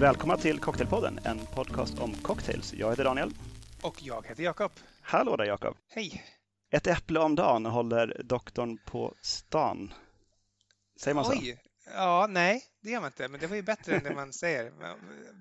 [0.00, 2.74] Välkomna till Cocktailpodden, en podcast om cocktails.
[2.74, 3.30] Jag heter Daniel.
[3.82, 4.72] Och jag heter Jakob.
[5.00, 5.76] Hallå där Jakob.
[5.88, 6.24] Hej.
[6.70, 9.94] Ett äpple om dagen håller doktorn på stan.
[11.00, 11.32] Säger man så?
[11.32, 11.62] Oj.
[11.94, 14.72] Ja, nej, det gör man inte, men det var ju bättre än det man säger.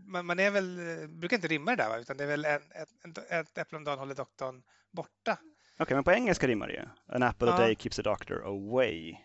[0.05, 0.77] Man, man är väl,
[1.09, 1.97] brukar inte rimma det där, va?
[1.97, 5.31] utan det är väl en, ett, ett äpple om dagen håller doktorn borta.
[5.31, 6.85] Okej, okay, men på engelska rimmar det ju.
[7.15, 7.53] An apple ja.
[7.53, 9.15] a day keeps the doctor away.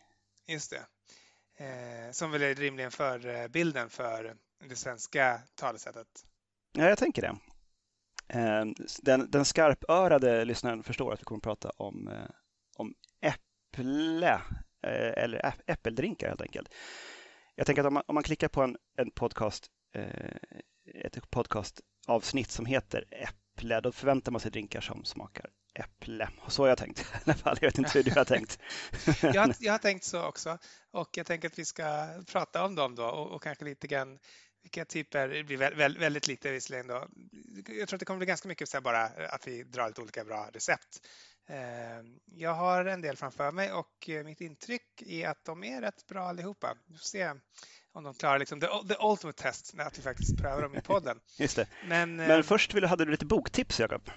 [0.47, 0.87] Just det.
[1.65, 4.37] Eh, som väl är rimligen för bilden för
[4.69, 6.07] det svenska talesättet.
[6.73, 7.37] Ja, jag tänker det.
[8.29, 8.65] Eh,
[9.03, 12.31] den, den skarpörade lyssnaren förstår att vi kommer att prata om, eh,
[12.77, 14.33] om äpple
[14.83, 16.75] eh, eller äppeldrinkar helt enkelt.
[17.55, 19.67] Jag tänker att om man, om man klickar på en, en podcast,
[21.05, 26.29] ett podcastavsnitt som heter Äpple, då förväntar man sig drinkar som smakar äpple.
[26.49, 27.59] Så har jag tänkt i alla fall.
[27.61, 28.59] Jag vet inte hur du har tänkt.
[29.23, 30.59] jag, har, jag har tänkt så också.
[30.91, 34.19] Och jag tänker att vi ska prata om dem då och, och kanske lite grann
[34.65, 37.09] vilka typer, det blir väldigt, väldigt lite visserligen då.
[37.69, 40.25] Jag tror att det kommer bli ganska mycket så bara att vi drar lite olika
[40.25, 41.01] bra recept.
[41.49, 46.07] Ehm, jag har en del framför mig och mitt intryck är att de är rätt
[46.07, 46.77] bra allihopa.
[46.87, 47.35] Vi får se
[47.93, 50.81] om de klarar liksom the, the ultimate test när att vi faktiskt prövar dem i
[50.83, 51.21] podden.
[51.39, 51.67] Just det.
[51.85, 54.11] Men, Men först vill, hade du lite boktips, Jakob.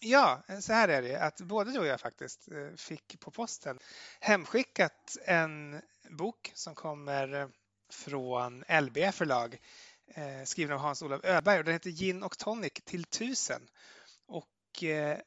[0.00, 3.78] Ja, så här är det att både du och jag faktiskt eh, fick på posten
[4.20, 7.48] hemskickat en bok som kommer
[7.92, 9.58] från LB förlag
[10.14, 13.68] eh, skriven av Hans-Olof Öberg och den heter Gin och tonic till tusen.
[14.26, 15.18] Och eh,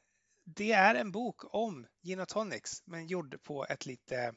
[0.44, 4.32] det är en bok om gin och tonics men gjord på ett lite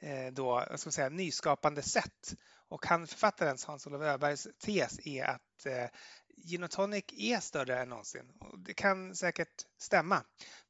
[0.00, 2.34] eh, då, vad ska man säga, nyskapande sätt.
[2.68, 5.88] Och han, författaren Hans-Olof Öbergs tes är att eh,
[6.36, 8.32] gin och tonic är större än någonsin.
[8.40, 10.22] Och det kan säkert stämma.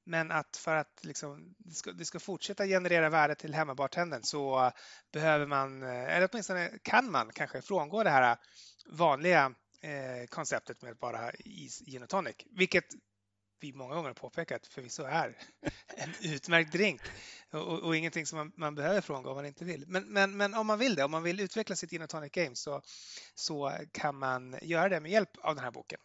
[0.04, 4.72] Men att för att liksom, det, ska, det ska fortsätta generera värde till hemmabartendern så
[5.12, 8.36] behöver man, eh, eller åtminstone kan man kanske frångå det här
[8.86, 12.36] vanliga eh, konceptet med bara is, gin och tonic.
[12.50, 12.84] Vilket
[13.60, 15.36] vi många gånger har påpekat förvisso är
[15.96, 17.00] en utmärkt drink
[17.50, 19.84] och, och ingenting som man, man, behöver frångå om man inte vill.
[19.86, 22.32] Men, men, men om man vill det, om man vill utveckla sitt gin och tonic
[22.32, 22.82] game så,
[23.34, 25.98] så kan man göra det med hjälp av den här boken.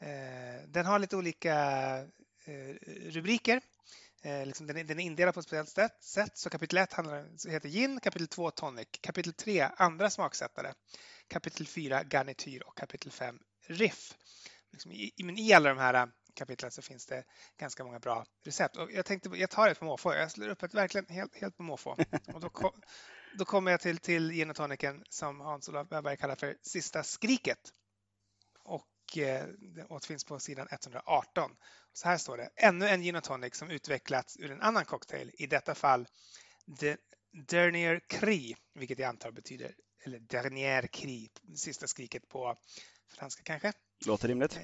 [0.00, 1.54] Eh, den har lite olika
[2.44, 2.74] eh,
[3.10, 3.60] rubriker.
[4.22, 6.38] Eh, liksom den, är, den är indelad på ett speciellt sätt.
[6.38, 10.72] Så kapitel 1 handlar, heter gin, kapitel 2 tonic, kapitel 3 andra smaksättare,
[11.28, 14.14] kapitel 4 garnityr och kapitel 5 riff.
[14.72, 17.24] Liksom i, men I alla de här kapitlet så finns det
[17.58, 18.76] ganska många bra recept.
[18.76, 20.14] Och jag tänkte, jag tar ett på måfå.
[20.14, 21.96] Jag slår upp ett verkligen helt, helt på måfå.
[22.34, 22.72] Och då, kom,
[23.38, 27.72] då kommer jag till, till gin och tonicen som Hans-Olof Öberg kallar för Sista skriket.
[28.58, 31.50] Och eh, det återfinns på sidan 118.
[31.92, 32.50] Så här står det.
[32.56, 35.30] Ännu en gin och tonic som utvecklats ur en annan cocktail.
[35.34, 36.06] I detta fall
[36.66, 36.96] de,
[37.32, 42.56] Dernier Cri, vilket jag antar betyder, eller Dernier Cri, sista skriket på
[43.08, 43.72] franska kanske.
[44.06, 44.60] Låter rimligt.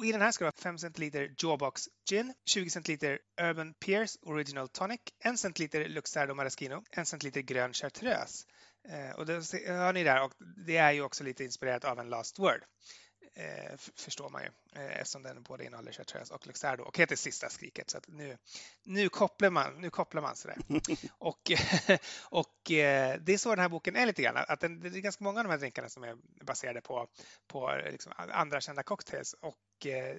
[0.00, 4.18] Och I den här ska det vara 5 centiliter Jawbox Gin, 20 centiliter Urban Pierce
[4.22, 8.46] Original Tonic, 1 centiliter Luxardo Maraschino, 1 centiliter grön chartreuse.
[8.88, 9.32] Eh, och det
[9.66, 10.32] hör ni där, och
[10.66, 12.64] det är ju också lite inspirerat av en Last Word.
[13.34, 14.48] Eh, förstår man ju
[14.80, 17.90] eh, eftersom den både innehåller chartreuse och luxardo och heter Sista skriket.
[17.90, 18.38] Så att nu,
[18.84, 20.56] nu kopplar man, nu kopplar man sådär.
[21.18, 21.50] och,
[22.30, 25.00] och eh, det är så den här boken är lite grann, att den, det är
[25.00, 27.08] ganska många av de här drinkarna som är baserade på,
[27.48, 29.56] på liksom andra kända cocktails och
[29.86, 30.16] eh,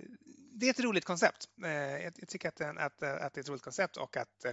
[0.53, 1.49] det är ett roligt koncept.
[1.63, 4.45] Eh, jag, jag tycker att, den, att, att det är ett roligt koncept och att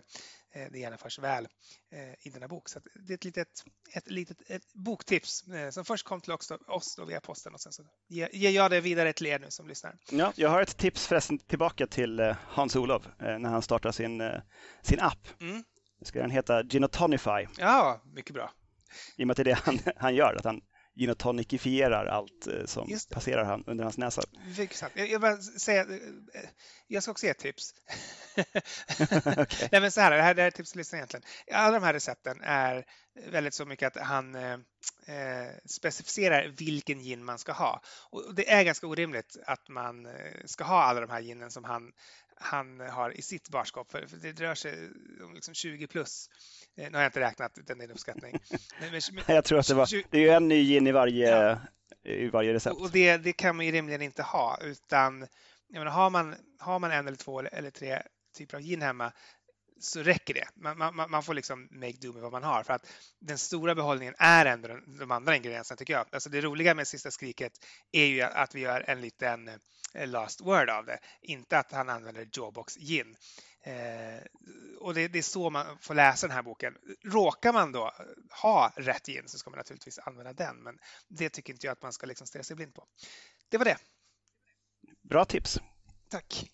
[0.55, 1.49] Eh, det genomförs väl
[1.93, 2.69] eh, i denna bok.
[2.69, 3.65] Så det är ett litet,
[3.95, 6.33] ett litet ett boktips eh, som först kom till
[6.67, 9.69] oss då via posten och sen så ger jag det vidare till er nu som
[9.69, 9.97] lyssnar.
[10.11, 14.23] Ja, jag har ett tips förresten tillbaka till Hans-Olof när han startar sin,
[14.83, 15.41] sin app.
[15.41, 15.65] Mm.
[16.03, 17.47] Ska den heta Ginotonify?
[17.59, 18.53] Ja, mycket bra.
[19.17, 20.61] I och med att det är det han, han gör, att han
[20.99, 24.23] gin och tonicifierar allt eh, som passerar han, under hans näsa.
[24.59, 24.97] Exakt.
[24.97, 26.49] Jag, jag, bara säga, eh,
[26.87, 27.75] jag ska också ge ett tips.
[29.27, 29.69] okay.
[29.73, 31.25] Nej, men så här, det här, det här är tipslistan egentligen.
[31.53, 32.85] Alla de här recepten är
[33.27, 34.53] väldigt så mycket att han eh,
[35.07, 37.81] eh, specificerar vilken gin man ska ha.
[38.11, 40.13] Och det är ganska orimligt att man eh,
[40.45, 41.93] ska ha alla de här ginen som han,
[42.41, 43.91] han har i sitt barskap.
[43.91, 44.91] För, det rör sig
[45.23, 46.29] om liksom 20 plus.
[46.77, 48.39] Eh, nu har jag inte räknat, utan det är en uppskattning.
[48.81, 51.31] Men, men, jag tror att det var, det är ju en ny gin i varje,
[51.31, 51.59] ja.
[52.03, 52.77] i varje recept.
[52.77, 55.27] Och det, det kan man ju rimligen inte ha, utan
[55.69, 58.03] menar, har, man, har man en eller två eller tre
[58.37, 59.13] typer av gin hemma
[59.81, 60.49] så räcker det.
[60.55, 62.87] Man, man, man, får liksom make do med vad man har för att
[63.19, 66.07] den stora behållningen är ändå de, andra ingredienserna tycker jag.
[66.13, 67.53] Alltså det roliga med sista skriket
[67.93, 69.51] är ju att vi gör en liten
[69.95, 73.17] eh, last word av det, inte att han använder jawbox gin.
[73.63, 74.23] Eh,
[74.79, 76.77] och det, det, är så man får läsa den här boken.
[77.05, 77.93] Råkar man då
[78.43, 80.79] ha rätt gin så ska man naturligtvis använda den, men
[81.09, 82.87] det tycker inte jag att man ska liksom stirra sig blind på.
[83.49, 83.77] Det var det.
[85.03, 85.59] Bra tips.
[86.09, 86.51] Tack.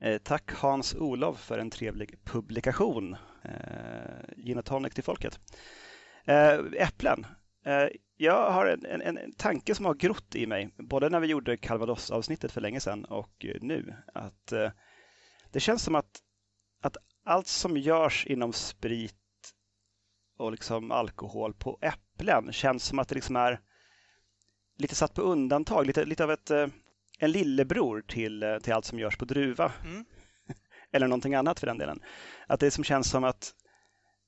[0.00, 3.16] Eh, tack Hans-Olof för en trevlig publikation.
[3.44, 5.40] Eh, gin och tonic till folket.
[6.24, 7.26] Eh, äpplen.
[8.16, 11.56] Jag har en, en, en, tanke som har grott i mig, både när vi gjorde
[11.56, 13.94] Calvados-avsnittet för länge sedan och nu.
[14.14, 14.52] Att
[15.50, 16.20] Det känns som att,
[16.82, 19.14] att allt som görs inom sprit
[20.38, 23.60] och liksom alkohol på äpplen känns som att det liksom är
[24.78, 26.50] lite satt på undantag, lite, lite av ett,
[27.18, 29.72] en lillebror till, till allt som görs på druva.
[29.84, 30.04] Mm.
[30.92, 32.00] Eller någonting annat för den delen.
[32.46, 33.54] Att det som känns som att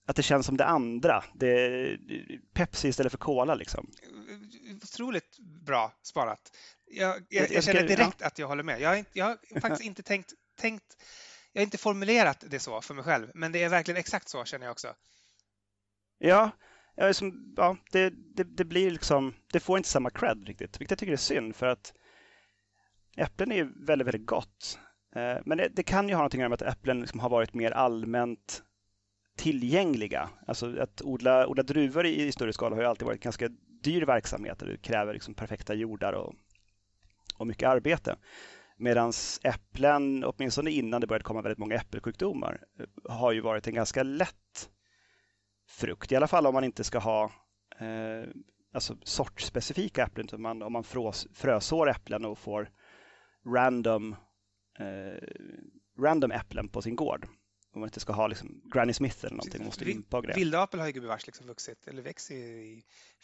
[0.06, 1.24] att det känns som det andra.
[1.34, 1.98] Det är
[2.52, 3.90] Pepsi istället för Cola liksom.
[4.82, 6.56] Otroligt bra sparat.
[6.86, 8.80] Jag, jag, jag känner direkt att jag håller med.
[8.80, 10.96] Jag har, jag har faktiskt inte tänkt, tänkt,
[11.52, 14.44] jag har inte formulerat det så för mig själv, men det är verkligen exakt så
[14.44, 14.94] känner jag också.
[16.18, 16.50] Ja,
[17.12, 20.98] som, ja det, det, det, blir liksom, det får inte samma cred riktigt, vilket jag
[20.98, 21.92] tycker är synd för att
[23.20, 24.78] äpplen är väldigt, väldigt gott.
[25.16, 27.70] Eh, men det, det kan ju ha någonting med att äpplen liksom har varit mer
[27.70, 28.62] allmänt
[29.36, 30.30] tillgängliga.
[30.46, 33.48] Alltså att odla, odla druvor i, i större skala har ju alltid varit ganska
[33.82, 34.58] dyr verksamhet.
[34.58, 36.34] Det kräver liksom perfekta jordar och,
[37.36, 38.16] och mycket arbete.
[38.76, 39.12] Medan
[39.42, 44.02] äpplen, åtminstone innan det började komma väldigt många äppelsjukdomar, eh, har ju varit en ganska
[44.02, 44.70] lätt
[45.68, 46.12] frukt.
[46.12, 47.24] I alla fall om man inte ska ha
[47.78, 48.28] eh,
[48.74, 52.70] alltså sortspecifika äpplen, utan man, om man frös, frösår äpplen och får
[53.46, 54.16] random,
[54.78, 55.28] eh,
[55.98, 57.28] random äpplen på sin gård
[57.72, 60.38] om man inte ska ha liksom Granny Smith eller någonting, måste limpa och grejer.
[60.38, 62.82] Vildapel har ju gubevars liksom vuxit, eller växer i,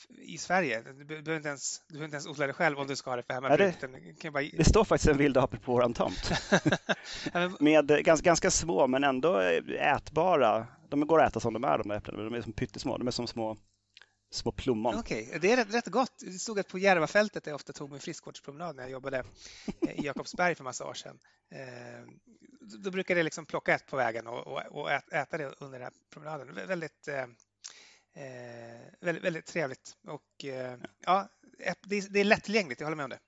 [0.09, 0.83] i Sverige.
[0.83, 3.17] Du behöver, inte ens, du behöver inte ens odla det själv om du ska ha
[3.17, 3.75] det för hemmabruk.
[4.21, 4.45] Det, bara...
[4.53, 6.33] det står faktiskt en vildapel på våran tomt.
[7.61, 9.39] Med eh, ganska, ganska små men ändå
[9.81, 10.67] ätbara.
[10.89, 12.99] De går att äta som de är de där äpplena, de är som pyttesmå.
[12.99, 13.57] De är som små
[14.37, 14.99] små plommon.
[14.99, 15.38] Okej, okay.
[15.38, 16.12] det är rätt, rätt, gott.
[16.21, 19.25] Det stod att på Järvafältet där jag ofta tog min friskvårdspromenad när jag jobbade
[19.83, 21.19] eh, i Jakobsberg för massa år sedan.
[21.50, 22.05] Eh,
[22.85, 25.83] då brukade jag liksom plocka ett på vägen och, och, och äta det under den
[25.83, 26.55] här promenaden.
[26.69, 27.27] Väldigt, eh,
[29.00, 30.44] väldigt, väldigt trevligt och
[31.05, 31.29] ja,
[31.82, 33.19] det, det är lättillgängligt, jag håller med om det.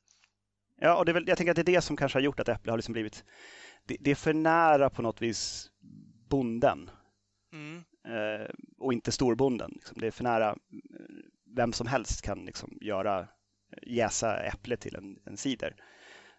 [0.81, 2.41] Ja, och det är väl, jag tänker att det är det som kanske har gjort
[2.41, 3.25] att Äpple har liksom blivit...
[3.85, 5.71] Det, det är för nära på något vis
[6.29, 6.91] bonden.
[7.53, 7.85] Mm.
[8.09, 9.71] Eh, och inte storbonden.
[9.75, 9.97] Liksom.
[10.01, 10.51] Det är för nära.
[10.51, 10.57] Eh,
[11.57, 13.27] vem som helst kan liksom göra, eh,
[13.87, 15.75] jäsa äpple till en, en cider.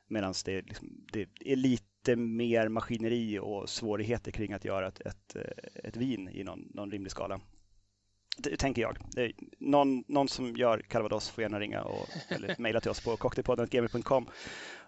[0.08, 5.36] Medan det, liksom, det är lite mer maskineri och svårigheter kring att göra ett, ett,
[5.36, 7.42] eh, ett vin i någon, någon rimlig skala.
[8.44, 8.98] Det tänker jag.
[9.12, 13.18] Det någon, någon som gör calvados får gärna ringa och, eller mejla till oss på
[13.18, 14.30] cocktailpodden.gmail.com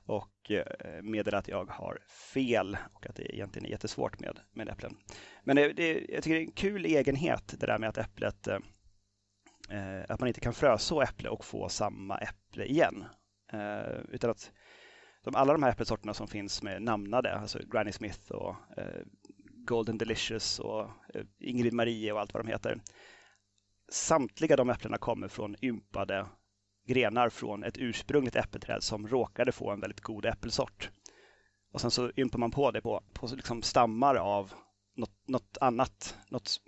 [0.06, 2.00] och eh, meddela att jag har
[2.34, 4.98] fel och att det egentligen är jättesvårt med, med äpplen.
[5.44, 8.48] Men det, det, jag tycker det är en kul egenhet det där med att äpplet
[8.48, 8.58] eh,
[9.70, 13.06] eh, att man inte kan fröså äpple och få samma äpple igen.
[13.54, 14.52] Eh, utan att
[15.24, 19.02] de, alla de här äppelsorterna som finns med namnade, alltså Granny Smith och eh,
[19.66, 20.82] Golden Delicious och
[21.14, 22.82] eh, Ingrid Marie och allt vad de heter.
[23.92, 26.26] Samtliga de äpplena kommer från ympade
[26.88, 30.90] grenar från ett ursprungligt äppelträd som råkade få en väldigt god äppelsort.
[31.74, 34.54] Och sen så ympar man på det på, på liksom stammar av
[34.96, 36.62] något, något annat, något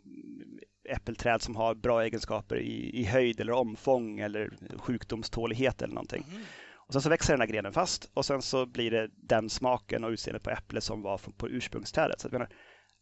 [0.90, 6.26] äppelträd som har bra egenskaper i, i höjd eller omfång eller sjukdomstålighet eller någonting.
[6.30, 6.44] Mm.
[6.76, 10.04] Och sen så växer den här grenen fast och sen så blir det den smaken
[10.04, 12.22] och utseendet på äpplet som var på ursprungsträdet.
[12.22, 12.50] Så att menar,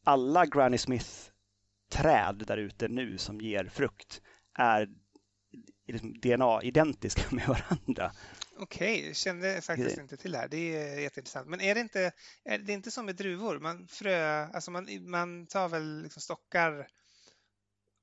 [0.03, 0.77] alla Granny
[1.91, 4.21] Smith-träd där ute nu som ger frukt
[4.57, 4.89] är
[5.88, 8.12] liksom DNA-identiska med varandra.
[8.57, 10.48] Okej, okay, kände faktiskt inte till det här.
[10.48, 11.48] Det är jätteintressant.
[11.48, 12.12] Men är det inte,
[12.43, 13.60] är det inte som med druvor?
[13.60, 16.88] Man, frö, alltså man, man tar väl liksom stockar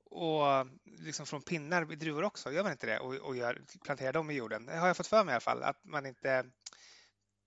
[0.05, 2.99] och liksom från pinnar i druvor också, gör man inte det?
[2.99, 4.65] Och, och gör, planterar dem i jorden?
[4.65, 6.45] Det har jag fått för mig i alla fall, att man inte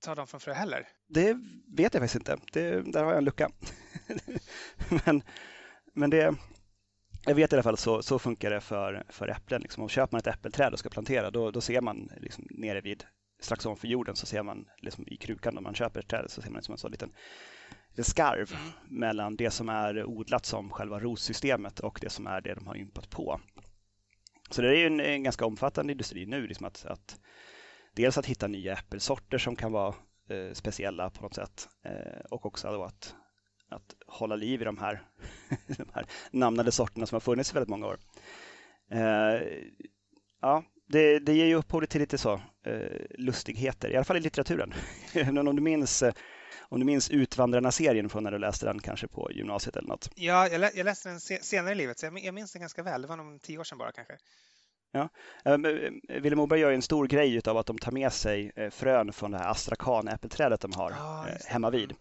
[0.02, 0.88] tar dem från frö heller.
[1.08, 1.36] Det
[1.76, 2.38] vet jag faktiskt inte.
[2.52, 3.50] Det, där har jag en lucka.
[5.06, 5.22] men,
[5.92, 6.34] men det,
[7.26, 9.60] jag vet i alla fall så, så funkar det för, för äpplen.
[9.60, 9.82] Liksom.
[9.82, 13.04] Om köper man ett äppelträd och ska plantera, då, då ser man liksom nere vid
[13.40, 16.42] strax ovanför jorden så ser man liksom i krukan om man köper ett träd så
[16.42, 17.12] ser man liksom en sån liten,
[17.88, 19.00] liten skarv mm.
[19.00, 22.76] mellan det som är odlat som själva rotsystemet och det som är det de har
[22.76, 23.40] ympat på.
[24.50, 27.20] Så det är en, en ganska omfattande industri nu, liksom att, att
[27.94, 29.94] dels att hitta nya äppelsorter som kan vara
[30.28, 33.14] eh, speciella på något sätt eh, och också att
[33.72, 35.02] att hålla liv i de här,
[35.66, 37.98] de här namnade sorterna som har funnits i väldigt många år.
[38.90, 39.42] Eh,
[40.40, 44.20] ja, det, det ger ju upphov till lite så eh, lustigheter, i alla fall i
[44.20, 44.74] litteraturen.
[45.48, 46.12] om du minns, eh,
[46.60, 50.10] Om du minns Utvandrarna-serien från när du läste den kanske på gymnasiet eller något?
[50.14, 52.60] Ja, jag, lä jag läste den se senare i livet, så jag, jag minns den
[52.60, 53.02] ganska väl.
[53.02, 54.14] Det var nog tio år sedan bara kanske.
[54.94, 55.08] Ja.
[56.08, 59.38] Willem Moberg gör en stor grej av att de tar med sig frön från det
[59.38, 61.94] här astrakan-äppelträdet de har ah, hemma vid.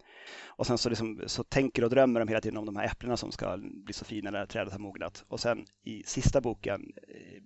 [0.46, 3.16] Och sen så, liksom, så tänker och drömmer de hela tiden om de här äpplena
[3.16, 5.24] som ska bli så fina när trädet har mognat.
[5.28, 6.92] Och sen i sista boken,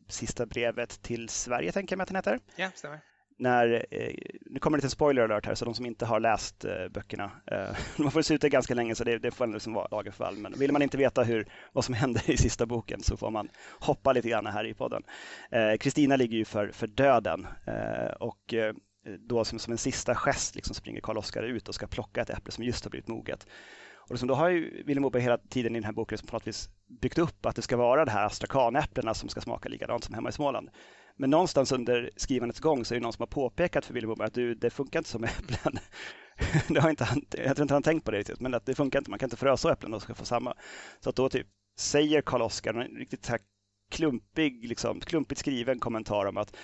[0.09, 2.41] sista brevet till Sverige tänker jag mig att den heter.
[2.57, 3.01] Ja, stämmer
[3.39, 6.65] när, eh, nu kommer det lite spoiler alert här, så de som inte har läst
[6.65, 9.89] eh, böckerna, eh, de har funnits ute ganska länge så det, det får liksom vara
[9.91, 10.37] lagerfall.
[10.37, 13.49] Men vill man inte veta hur, vad som händer i sista boken så får man
[13.81, 15.03] hoppa lite grann här i podden.
[15.81, 18.75] Kristina eh, ligger ju för, för döden eh, och eh,
[19.07, 22.31] Eh, då som, som en sista gest liksom springer Karl-Oskar ut och ska plocka ett
[22.31, 23.47] äpple som just har blivit moget.
[23.95, 26.37] Och liksom, då har ju Vilhelm Moberg hela tiden i den här boken liksom på
[26.37, 26.69] något vis
[27.01, 30.29] byggt upp att det ska vara de här astrakanäpplena som ska smaka likadant som hemma
[30.29, 30.71] i Småland.
[31.17, 34.27] Men någonstans under skrivandets gång så är det någon som har påpekat för Willy Moberg
[34.27, 35.79] att du, det funkar inte som äpplen.
[36.69, 38.75] det har inte han, jag tror inte han tänkt på det riktigt, men att det
[38.75, 39.11] funkar inte.
[39.11, 40.55] Man kan inte frösa äpplen och ska få samma.
[41.01, 41.47] Så att då typ
[41.79, 43.41] säger Karl-Oskar en riktigt så här
[43.91, 46.57] klumpig, liksom, klumpigt skriven kommentar om att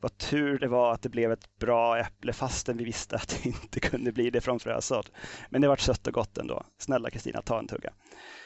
[0.00, 3.44] vad tur det var att det blev ett bra äpple fastän vi visste att det
[3.48, 5.10] inte kunde bli det från frösådd.
[5.50, 6.64] Men det var sött och gott ändå.
[6.78, 7.92] Snälla Kristina, ta en tugga.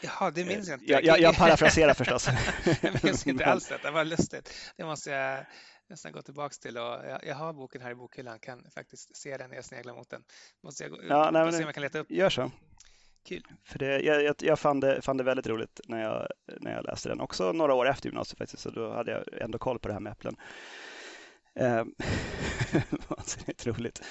[0.03, 0.93] Jaha, det minns jag inte.
[0.93, 2.29] Jag, jag, jag parafraserar förstås.
[2.83, 4.55] jag minns inte alls detta, det var lustigt.
[4.77, 5.47] Det måste jag
[5.89, 6.79] nästan gå tillbaka till.
[6.79, 9.95] Och jag, jag har boken här i bokhyllan, kan faktiskt se den när jag sneglar
[9.95, 10.23] mot den.
[10.63, 12.11] Måste jag gå, ja, nej, se om jag kan leta upp.
[12.11, 12.51] Gör så.
[13.29, 13.43] Kul.
[13.65, 16.29] För det, jag, jag fann, det, fann det väldigt roligt när jag,
[16.61, 17.21] när jag läste den.
[17.21, 20.01] Också några år efter gymnasiet faktiskt, så då hade jag ändå koll på det här
[20.01, 20.37] med äpplen.
[21.61, 21.95] Um,
[23.09, 24.03] Vansinnigt roligt.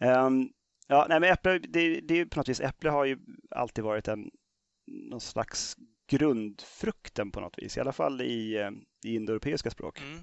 [0.00, 0.52] Um,
[0.86, 3.18] ja, nej, men äpple, det, det är på något vis, äpple har ju
[3.50, 4.30] alltid varit en
[4.86, 5.76] någon slags
[6.10, 8.70] grundfrukten på något vis, i alla fall i, eh,
[9.04, 10.00] i indoeuropeiska språk.
[10.00, 10.20] Mm.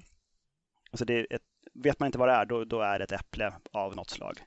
[0.90, 1.42] Alltså det ett,
[1.74, 4.38] vet man inte vad det är, då, då är det ett äpple av något slag.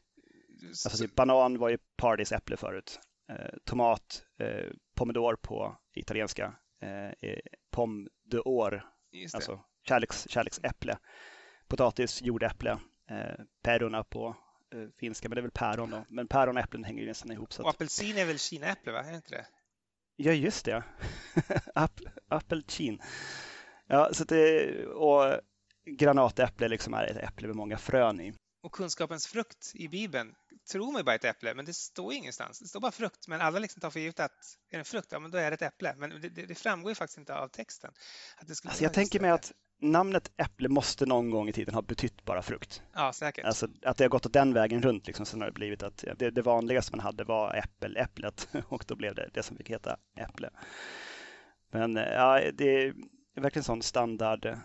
[0.67, 2.99] Alltså, typ, banan var ju paradis äpple förut.
[3.29, 7.39] Eh, tomat, eh, pomidor på italienska, eh,
[7.71, 8.83] pom de or,
[9.33, 10.97] alltså kärleks, kärleksäpple.
[11.67, 12.79] Potatis, jordäpple,
[13.09, 14.35] eh, pärona på
[14.73, 16.05] eh, finska, men det är väl päron då.
[16.09, 17.53] Men päron och äpplen hänger ju nästan ihop.
[17.53, 17.65] Så att...
[17.65, 18.99] Och apelsin är väl kinaäpple, va?
[18.99, 19.45] Är det inte det?
[20.15, 20.83] Ja, just det.
[22.27, 23.01] Apelkin.
[23.87, 25.39] Ja, så det, och
[25.85, 28.33] granatäpple liksom är ett äpple med många frön i.
[28.63, 30.35] Och kunskapens frukt i Bibeln,
[30.71, 32.59] tror mig bara ett äpple, men det står ingenstans.
[32.59, 34.31] Det står bara frukt, men alla liksom tar för givet att
[34.69, 35.95] är det en frukt, ja men då är det ett äpple.
[35.97, 37.91] Men det, det, framgår ju faktiskt inte av texten.
[38.37, 41.73] Att det skulle alltså jag tänker mig att namnet äpple måste någon gång i tiden
[41.73, 42.81] ha betytt bara frukt.
[42.93, 43.45] Ja, säkert.
[43.45, 45.25] Alltså att det har gått den vägen runt liksom.
[45.25, 49.15] Sen har det blivit att det, det vanligaste man hade var äppeläpplet och då blev
[49.15, 50.49] det det som fick heta äpple.
[51.71, 52.93] Men ja, det är
[53.35, 54.57] verkligen sån standard,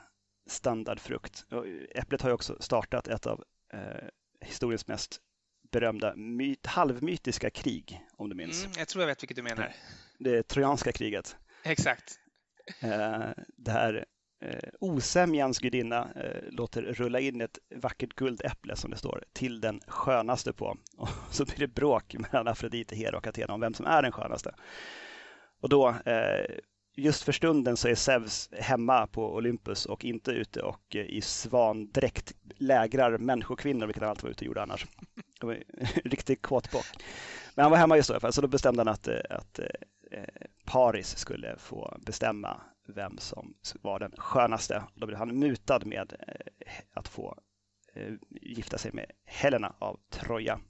[0.47, 1.45] standardfrukt.
[1.95, 4.09] Äpplet har ju också startat ett av eh,
[4.41, 5.21] historiens mest
[5.71, 8.65] berömda myt, halvmytiska krig, om du minns.
[8.65, 9.75] Mm, jag tror jag vet vilket du menar.
[10.19, 11.37] Det trojanska kriget.
[11.63, 12.19] Exakt.
[12.81, 14.05] Eh, där
[14.45, 19.81] eh, osämjans gudinna eh, låter rulla in ett vackert guldäpple som det står till den
[19.87, 20.77] skönaste på.
[20.97, 24.13] Och så blir det bråk mellan Afrodite, Hera och Athena om vem som är den
[24.13, 24.55] skönaste.
[25.61, 26.45] Och då, eh,
[26.97, 32.33] just för stunden så är Zeus hemma på Olympus och inte ute och i svandräkt
[32.57, 34.87] lägrar människokvinnor, vilket han alltid var ute och gjorde annars.
[35.41, 36.87] Det var en riktig kåtbock.
[37.55, 39.67] Men han var hemma just då så då bestämde han att, eh, att eh,
[40.65, 44.83] Paris skulle få bestämma vem som var den skönaste.
[44.95, 47.39] Då blev han mutad med eh, att få
[48.31, 50.61] gifta sig med Helena av Troja.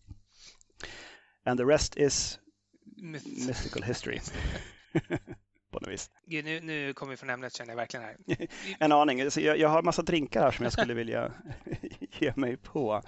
[1.45, 2.39] And the rest is
[2.97, 3.47] Myth.
[3.47, 4.21] mythical history.
[5.71, 6.11] på något vis.
[6.27, 8.17] Gud, nu, nu kommer vi från ämnet känner jag verkligen här.
[8.79, 9.19] en aning.
[9.19, 11.33] Jag, jag har en massa drinkar här som jag skulle vilja
[12.19, 13.03] ge mig på.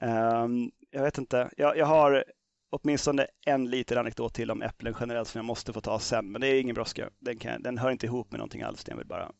[0.00, 1.50] Um, jag vet inte.
[1.56, 2.24] Jag, jag har
[2.70, 6.32] åtminstone en liten anekdot till om äpplen generellt som jag måste få ta sen.
[6.32, 7.10] Men det är ingen brådska.
[7.18, 8.84] Den, den hör inte ihop med någonting alls.
[8.88, 9.32] Jag vill bara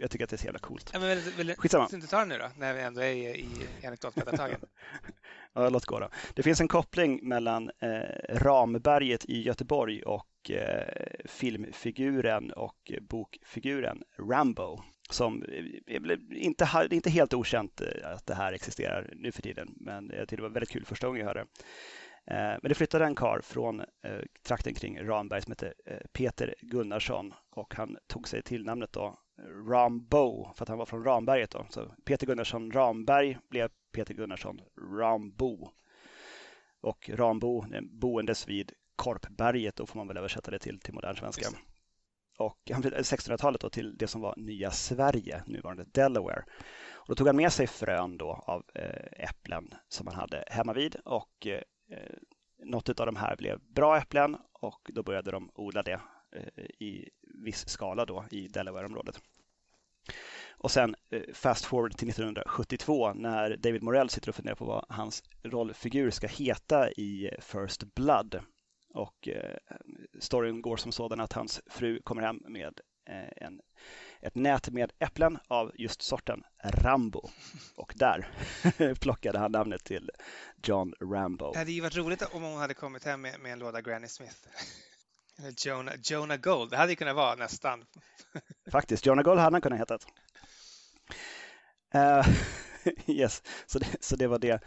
[0.00, 0.90] jag tycker att det är så jävla coolt.
[0.92, 1.84] Ja, men vill, vill, Skitsamma.
[1.84, 3.46] Vill du inte ta den nu då, när vi ändå är i,
[3.82, 4.60] i anekdotberättartagen?
[5.52, 6.08] ja, låt gå då.
[6.34, 10.86] Det finns en koppling mellan eh, Ramberget i Göteborg och eh,
[11.24, 14.80] filmfiguren och bokfiguren Rambo.
[15.10, 19.74] Som eh, eh, inte, inte helt okänt eh, att det här existerar nu för tiden,
[19.76, 21.46] men jag tyckte det var väldigt kul första gången jag hörde det.
[22.62, 23.82] Men det flyttade en kar från
[24.42, 25.74] trakten kring Ramberg som hette
[26.12, 29.18] Peter Gunnarsson och han tog sig till namnet då
[29.70, 31.50] Rambo för att han var från Ramberget.
[31.50, 31.66] Då.
[31.70, 34.60] Så Peter Gunnarsson Ramberg blev Peter Gunnarsson
[35.00, 35.70] Rambo.
[36.80, 41.48] Och Rambo boendes vid Korpberget, då får man väl översätta det till, till modern svenska.
[42.38, 46.44] Och han flyttade 1600-talet då till det som var nya Sverige, nuvarande Delaware.
[46.92, 50.72] Och då tog han med sig frön då av eh, äpplen som han hade hemma
[50.72, 51.46] vid och
[51.90, 52.16] Eh,
[52.64, 56.00] något av de här blev bra äpplen och då började de odla det
[56.32, 57.08] eh, i
[57.44, 59.20] viss skala då i Delaware-området.
[60.50, 64.84] Och sen eh, fast forward till 1972 när David Morell sitter och funderar på vad
[64.88, 68.40] hans rollfigur ska heta i First Blood.
[68.98, 69.56] Och eh,
[70.20, 73.60] storyn går som sådan att hans fru kommer hem med eh, en,
[74.20, 77.30] ett nät med äpplen av just sorten Rambo.
[77.76, 78.28] Och där
[79.00, 80.10] plockade han namnet till
[80.62, 81.52] John Rambo.
[81.52, 84.08] Det hade ju varit roligt om hon hade kommit hem med, med en låda Granny
[84.08, 84.36] Smith.
[85.38, 87.84] Eller Jonah, Jonah Gold, det hade ju kunnat vara nästan.
[88.72, 89.98] Faktiskt, Jonah Gold hade han kunnat heta.
[91.94, 92.26] Uh,
[93.06, 94.62] yes, så det, så det var det.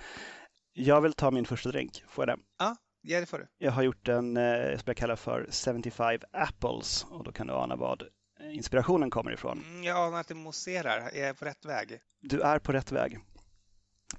[0.73, 2.43] Jag vill ta min första drink, får jag det?
[2.59, 3.47] Ja, ja det får du.
[3.57, 7.53] Jag har gjort en eh, som jag kallar för 75 Apples och då kan du
[7.53, 8.03] ana vad
[8.53, 9.63] inspirationen kommer ifrån.
[9.67, 11.09] Mm, jag anar att det mousserar.
[11.13, 11.99] Är jag på rätt väg?
[12.21, 13.19] Du är på rätt väg.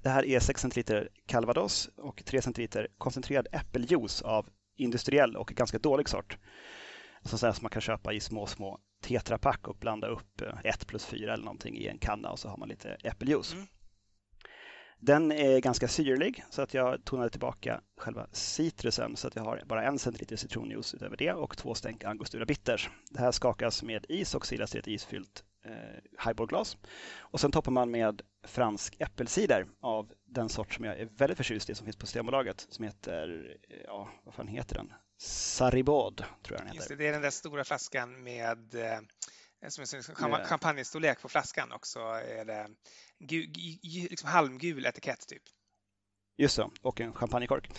[0.01, 5.79] Det här är 6 centiliter calvados och 3 centiliter koncentrerad äppeljuice av industriell och ganska
[5.79, 6.37] dålig sort.
[7.25, 11.43] Som man kan köpa i små, små tetrapack och blanda upp 1 plus 4 eller
[11.43, 13.53] någonting i en kanna och så har man lite äppeljuice.
[13.53, 13.67] Mm.
[15.05, 19.61] Den är ganska syrlig så att jag tonade tillbaka själva citrusen så att jag har
[19.65, 22.89] bara en centiliter citronjuice utöver det och två stänk angostura bitters.
[23.09, 26.77] Det här skakas med is och silas i ett isfyllt eh, highballglas.
[27.17, 31.69] Och sen toppar man med fransk äppelcider av den sort som jag är väldigt förtjust
[31.69, 34.93] i som finns på Systembolaget som heter, ja vad fan heter den?
[35.17, 36.75] Saribod tror jag den heter.
[36.75, 38.99] Just det, det är den där stora flaskan med eh,
[39.69, 41.99] som är champagnestorlek på flaskan också.
[41.99, 42.67] Är det
[44.09, 45.43] liksom halmgul etikett typ.
[46.37, 47.69] Just så, och en champagnekork.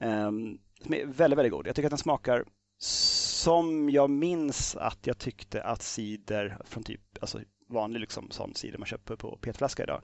[0.00, 1.66] Um, som är väldigt, väldigt god.
[1.66, 2.44] Jag tycker att den smakar
[2.78, 8.78] som jag minns att jag tyckte att cider från typ alltså vanlig liksom, sån cider
[8.78, 10.02] man köper på petflaska idag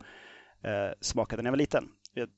[0.62, 1.88] eh, smakade när jag var liten.
[2.12, 2.28] Jag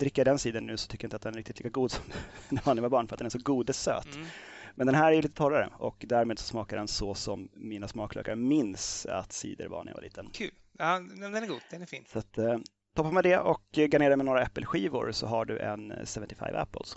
[0.00, 2.04] dricker den cidern nu så tycker jag inte att den är riktigt lika god som
[2.48, 4.14] när man var barn för att den är så godesöt.
[4.14, 4.26] Mm.
[4.74, 8.34] Men den här är lite torrare och därmed så smakar den så som mina smaklökar
[8.34, 10.30] minns att cider var när jag var liten.
[10.32, 10.50] Kul!
[10.78, 12.04] Ja, den är god, den är fin.
[12.08, 12.58] Så att, eh,
[12.94, 16.96] toppa med det och garnera med några äppelskivor så har du en 75 apples.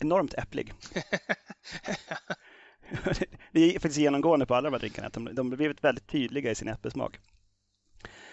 [0.00, 0.72] Enormt äpplig.
[3.52, 5.08] det är faktiskt genomgående på alla de här drinkarna.
[5.08, 7.18] De, de har blivit väldigt tydliga i sin äppelsmak.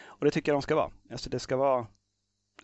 [0.03, 0.91] Och det tycker jag de ska vara.
[1.11, 1.87] Alltså det ska vara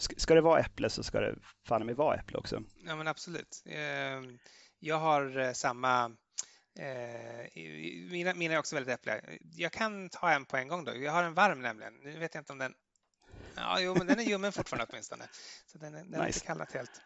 [0.01, 1.35] Ska det vara äpple så ska det
[1.67, 2.63] fan mig vara äpple också.
[2.85, 3.63] Ja men absolut.
[3.65, 4.39] Ehm,
[4.79, 6.05] jag har eh, samma
[6.79, 7.61] eh,
[8.11, 9.21] mina, mina är också väldigt äppliga.
[9.41, 10.95] Jag kan ta en på en gång då.
[10.95, 11.93] Jag har en varm nämligen.
[11.93, 12.73] Nu vet jag inte om den...
[13.55, 15.23] Ja, jo, men den är ljummen fortfarande åtminstone.
[15.65, 16.21] Så den, den nice.
[16.21, 17.01] är inte kallat helt.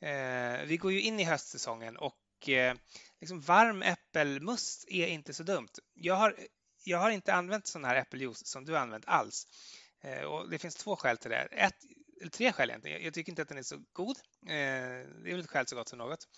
[0.00, 2.16] Eh, vi går ju in i höstsäsongen och
[3.20, 5.68] liksom varm äppelmust är inte så dumt.
[5.94, 6.36] Jag har,
[6.84, 9.46] jag har inte använt sån här äppeljuice som du har använt alls.
[10.26, 11.36] Och det finns två skäl till det.
[11.36, 11.76] Ett,
[12.20, 13.04] eller tre skäl egentligen.
[13.04, 14.16] Jag tycker inte att den är så god.
[14.46, 16.28] Eh, det är väl ett skäl så gott som något.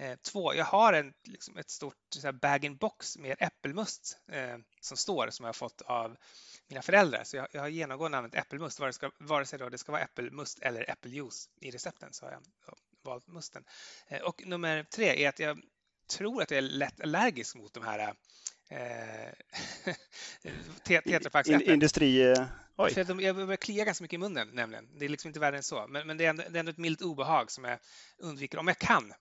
[0.00, 1.94] Eh, två, jag har en, liksom ett stort
[2.42, 6.16] bag-in-box med äppelmust eh, som står som jag har fått av
[6.68, 7.24] mina föräldrar.
[7.24, 10.02] Så jag, jag har genomgående använt äppelmust, vare, ska, vare sig då det ska vara
[10.02, 12.42] äppelmust eller äppeljuice i recepten så har jag
[13.04, 13.64] valt musten.
[14.08, 15.60] Eh, och nummer tre är att jag
[16.10, 18.12] tror att jag är lätt allergisk mot de här eh,
[18.70, 19.94] eh,
[20.84, 22.34] tetrapacks Industri...
[22.76, 22.94] Oj.
[22.94, 24.88] För de, jag börjar klia ganska mycket i munnen nämligen.
[24.98, 25.86] Det är liksom inte värre än så.
[25.88, 27.78] Men, men det, är ändå, det, är ändå, ett milt obehag som jag
[28.18, 29.12] undviker om jag kan.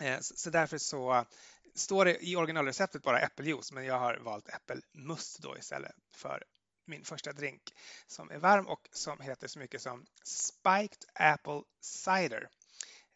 [0.00, 1.26] Eh, så, så, därför så
[1.74, 6.44] står det i originalreceptet bara äppeljuice, men jag har valt äppelmust då istället för
[6.86, 7.62] min första drink
[8.06, 12.48] som är varm och som heter så mycket som Spiked Apple Cider.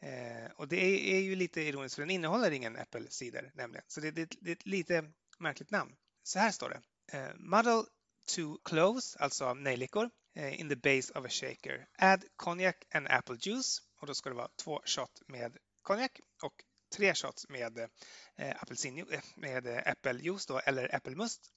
[0.02, 3.84] Eh, och det är, är, ju lite ironiskt för den innehåller ingen äppelcider nämligen.
[3.88, 5.96] Så det, det, det är lite märkligt namn.
[6.22, 6.80] Så här står det.
[7.18, 7.84] Eh, muddle
[8.26, 11.86] two cloves, alltså nejlikor, eh, in the base of a shaker.
[11.98, 16.54] Add cognac and apple juice och då ska det vara två shot med konjak och
[16.96, 17.78] tre shots med
[18.36, 21.52] eh, apelsin, eh, med äppeljuice då, eller äppelmust.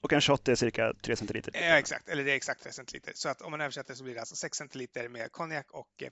[0.00, 1.52] Och en shot är cirka 3 centiliter?
[1.54, 3.12] Ja, exakt, eller det är exakt 3 centiliter.
[3.14, 6.02] Så att om man översätter så blir det alltså 6 centiliter med konjak och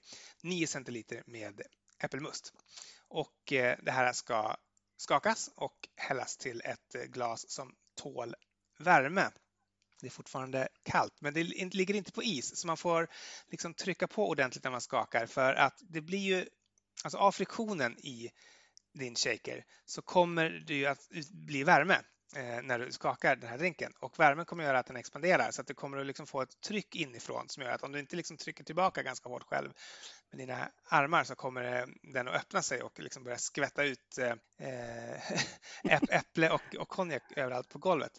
[0.42, 1.62] 9 centiliter med
[2.02, 2.52] äppelmust.
[3.08, 4.56] Och det här ska
[5.02, 8.34] skakas och hällas till ett eh, glas som tål
[8.78, 9.30] värme.
[10.00, 13.08] Det är fortfarande kallt, men det ligger inte på is så man får
[13.50, 16.46] liksom trycka på ordentligt när man skakar för att det blir ju,
[17.04, 18.30] alltså av friktionen i
[18.94, 21.98] din shaker så kommer det ju att bli värme
[22.62, 25.60] när du skakar den här drinken och värmen kommer att göra att den expanderar så
[25.60, 28.16] att du kommer att liksom få ett tryck inifrån som gör att om du inte
[28.16, 29.70] liksom trycker tillbaka ganska hårt själv
[30.30, 34.18] med dina armar så kommer den att öppna sig och liksom börja skvätta ut
[34.58, 38.12] äh, äpple och, och konjak överallt på golvet.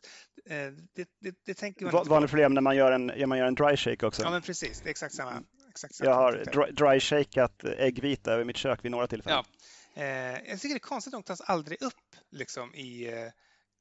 [0.45, 3.55] Det, det, det tänker man Vanligt problem när man gör en, när man gör en
[3.55, 4.23] dry shake också.
[4.23, 4.81] Ja, men precis.
[4.81, 5.99] Det är exakt samma, exakt.
[5.99, 9.43] Jag har dry, dry shakat äggvita över mitt kök vid några tillfällen.
[9.45, 9.63] Ja.
[9.95, 13.31] Eh, jag tycker det är konstigt att de tas aldrig upp liksom, i eh,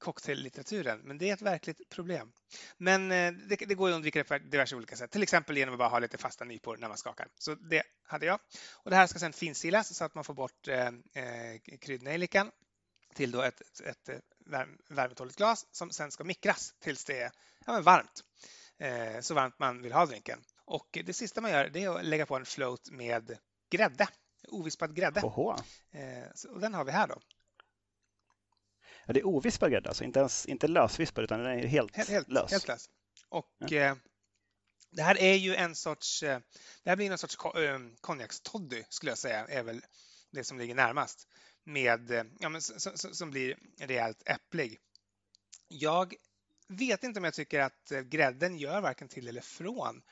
[0.02, 2.32] cocktaillitteraturen, men det är ett verkligt problem.
[2.76, 5.74] Men eh, det, det, går att undvika det på diverse olika sätt, till exempel genom
[5.74, 7.28] att bara ha lite fasta nypor när man skakar.
[7.38, 8.40] Så det hade jag.
[8.72, 12.50] Och det här ska sedan finsilas så att man får bort eh, eh kryddnejlikan
[13.14, 14.24] till då ett, ett, ett
[14.88, 17.30] värmetåligt glas som sen ska mikras tills det är
[17.66, 18.24] ja, varmt.
[18.78, 20.38] Eh, så varmt man vill ha drinken.
[20.64, 23.38] Och det sista man gör det är att lägga på en float med
[23.70, 24.08] grädde,
[24.48, 25.20] ovispad grädde.
[25.92, 27.20] Eh, så, och den har vi här då.
[29.06, 32.08] Ja, det är ovispad grädde, alltså inte, ens, inte lösvispad utan den är helt, helt,
[32.08, 32.50] helt lös.
[32.50, 32.88] Helt lös.
[33.28, 33.76] Och ja.
[33.76, 33.94] eh,
[34.90, 36.40] det här är ju en sorts, eh,
[36.82, 39.84] det här blir en sorts eh, konjakstoddy skulle jag säga, är väl
[40.30, 41.28] det som ligger närmast.
[41.64, 44.80] Med, eh, ja, men, som, som blir rejält äpplig.
[45.68, 46.14] Jag
[46.68, 50.02] vet inte om jag tycker att grädden gör varken till eller från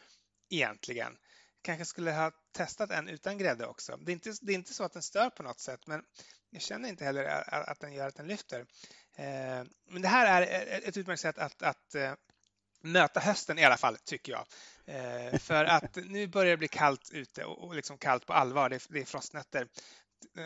[0.51, 1.17] egentligen.
[1.63, 3.97] Kanske skulle ha testat en utan grädde också.
[3.97, 6.03] Det är, inte, det är inte så att den stör på något sätt, men
[6.51, 7.25] jag känner inte heller
[7.71, 8.61] att den gör att den lyfter.
[9.17, 12.13] Eh, men det här är ett utmärkt sätt att, att eh,
[12.81, 14.47] möta hösten i alla fall, tycker jag.
[14.85, 18.69] Eh, för att nu börjar det bli kallt ute och liksom kallt på allvar.
[18.69, 19.69] Det är frostnätter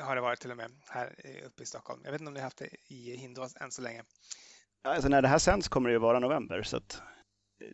[0.03, 2.01] har det varit till och med här uppe i Stockholm.
[2.05, 4.03] Jag vet inte om ni har haft det i Hindås än så länge.
[4.83, 7.03] Alltså när det här sänds kommer det ju vara november så att
[7.61, 7.69] eh,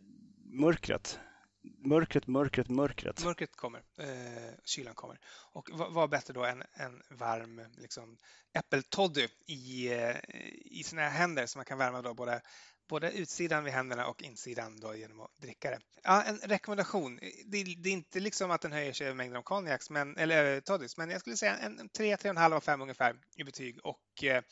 [0.44, 1.20] mörkret
[1.62, 3.24] mörkret, mörkret, mörkret.
[3.24, 5.18] Mörkret kommer, eh, kylan kommer.
[5.52, 8.16] Och vad, bättre då än en varm liksom,
[8.52, 10.16] äppeltoddy i, eh,
[10.64, 12.40] i sina händer som man kan värma då både,
[12.88, 15.78] både utsidan vid händerna och insidan då genom att dricka det.
[16.02, 17.18] Ja, en rekommendation.
[17.46, 20.96] Det, det är inte liksom att den höjer sig över mängden av konjaks, eller toddys,
[20.96, 24.42] men jag skulle säga en 3, 3,5 av 5 ungefär i betyg och eh,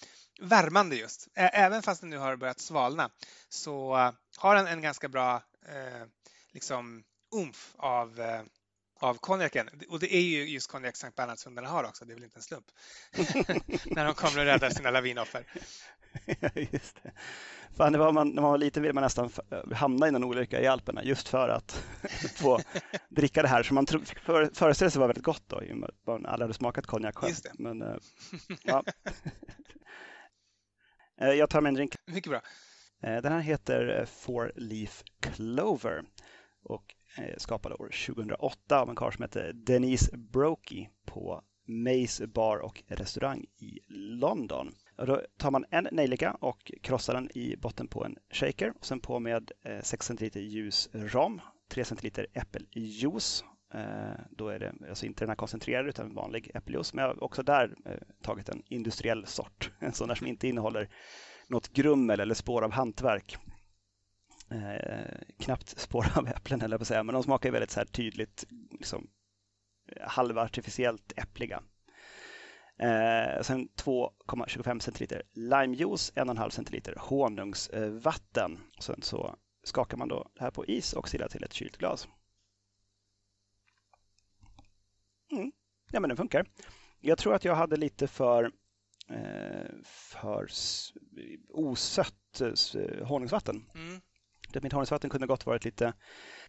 [0.40, 1.28] värmande just.
[1.34, 3.10] Även fast den nu har börjat svalna
[3.48, 3.94] så
[4.36, 6.06] har den en ganska bra eh,
[6.58, 7.04] liksom
[7.36, 8.42] umf av, eh,
[9.00, 9.68] av konjaken.
[9.88, 12.42] Och det är ju just konjak Sankt Bernhardshundarna har också, det är väl inte en
[12.42, 12.66] slump.
[13.96, 15.46] När de kommer och räddar sina lavinoffer.
[16.72, 17.12] just det.
[17.76, 19.30] Fan, det var man, när man var liten ville man nästan
[19.72, 21.84] hamna i någon olycka i Alperna just för att
[22.36, 22.60] få
[23.08, 25.62] dricka det här som man för, föreställde sig var väldigt gott då,
[26.06, 27.30] man aldrig hade smakat konjak själv.
[27.30, 27.52] Just det.
[27.58, 27.96] Men, äh,
[28.62, 28.84] ja.
[31.20, 31.94] Eh, jag tar mig en drink.
[32.06, 32.40] Mycket bra.
[33.00, 36.02] Den här heter Four Leaf Clover
[36.68, 42.26] och eh, skapade skapad år 2008 av en karl som hette Denise Brokey på Mace
[42.26, 44.74] Bar och restaurang i London.
[44.98, 48.86] Och då tar man en nejlika och krossar den i botten på en shaker och
[48.86, 53.44] sen på med eh, 6 centiliter ljus rom, 3 centiliter äppeljuice.
[53.74, 56.94] Eh, då är det alltså inte den här koncentrerade utan vanlig äppeljuice.
[56.94, 57.74] Men jag har också där
[58.22, 60.88] tagit en industriell sort, en sån där som inte innehåller
[61.48, 63.36] något grummel eller spår av hantverk
[64.50, 68.44] Eh, knappt spår av äpplen eller på säga, men de smakar väldigt så här tydligt
[68.70, 69.10] liksom,
[70.00, 71.62] halvartificiellt äppliga.
[72.78, 78.58] Eh, sen 2,25 centiliter limejuice, 1,5 centiliter honungsvatten.
[78.80, 82.08] Sen så skakar man då det här på is och silar till ett kylt glas.
[85.30, 85.52] Mm.
[85.92, 86.46] Ja, men den funkar.
[87.00, 88.52] Jag tror att jag hade lite för,
[89.08, 90.48] eh, för
[91.48, 93.70] osött eh, honungsvatten.
[93.74, 94.00] Mm.
[94.54, 95.92] Mitt honungsvatten kunde gott varit lite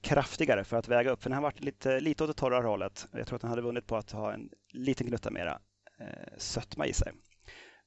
[0.01, 3.07] kraftigare för att väga upp, för den har varit lite, lite åt det torrare hållet.
[3.11, 5.59] Jag tror att den hade vunnit på att ha en liten gnutta mera
[5.99, 7.11] eh, sötma i sig.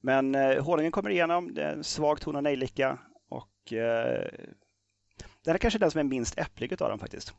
[0.01, 2.99] Men eh, honungen kommer igenom, det är en svag ton av nejlika
[3.29, 4.29] och eh,
[5.45, 7.35] den är kanske den som är minst äpplig av dem faktiskt.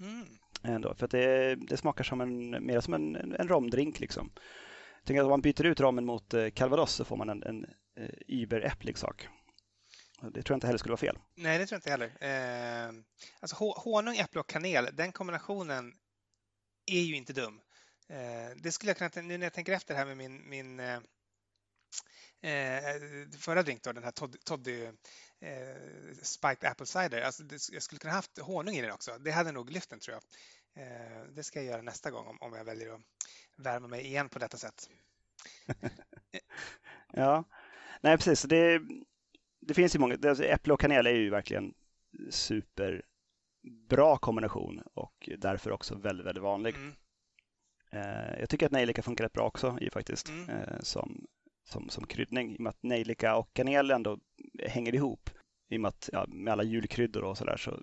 [0.00, 0.26] Mm.
[0.62, 4.00] Ändå, för det, det, smakar som en, mer som en, en romdrink.
[4.00, 4.30] Liksom.
[4.98, 7.42] Jag tänker att om man byter ut rommen mot eh, calvados så får man en,
[7.42, 7.64] en
[7.96, 9.28] eh, überäpplig sak.
[10.20, 11.18] Det tror jag inte heller skulle vara fel.
[11.34, 12.88] Nej, det tror jag inte heller.
[12.88, 12.94] Eh,
[13.40, 15.94] alltså honung, äpple och kanel, den kombinationen
[16.86, 17.60] är ju inte dum.
[18.08, 21.00] Eh, det skulle jag kunna, nu när jag tänker efter här med min, min eh,
[22.40, 24.84] eh förra drink då, den här Toddy, toddy
[25.40, 25.76] eh,
[26.22, 29.18] Spiked Apple Cider, alltså det, jag skulle kunna haft honung i den också.
[29.18, 30.22] Det hade nog lyft den tror jag.
[30.84, 33.00] Eh, det ska jag göra nästa gång om, om jag väljer att
[33.56, 34.88] värma mig igen på detta sätt.
[37.12, 37.44] ja,
[38.00, 38.42] nej precis.
[38.42, 38.80] Det,
[39.68, 41.74] det finns ju många, alltså äpple och kanel är ju verkligen
[42.30, 46.74] superbra kombination och därför också väldigt, väldigt vanlig.
[46.74, 46.94] Mm.
[47.92, 50.50] Eh, jag tycker att nejlika funkar rätt bra också i faktiskt mm.
[50.50, 51.26] eh, som,
[51.64, 54.18] som, som kryddning i och med att nejlika och kanel ändå
[54.66, 55.30] hänger ihop
[55.68, 57.82] i och med att ja, med alla julkryddor och sådär så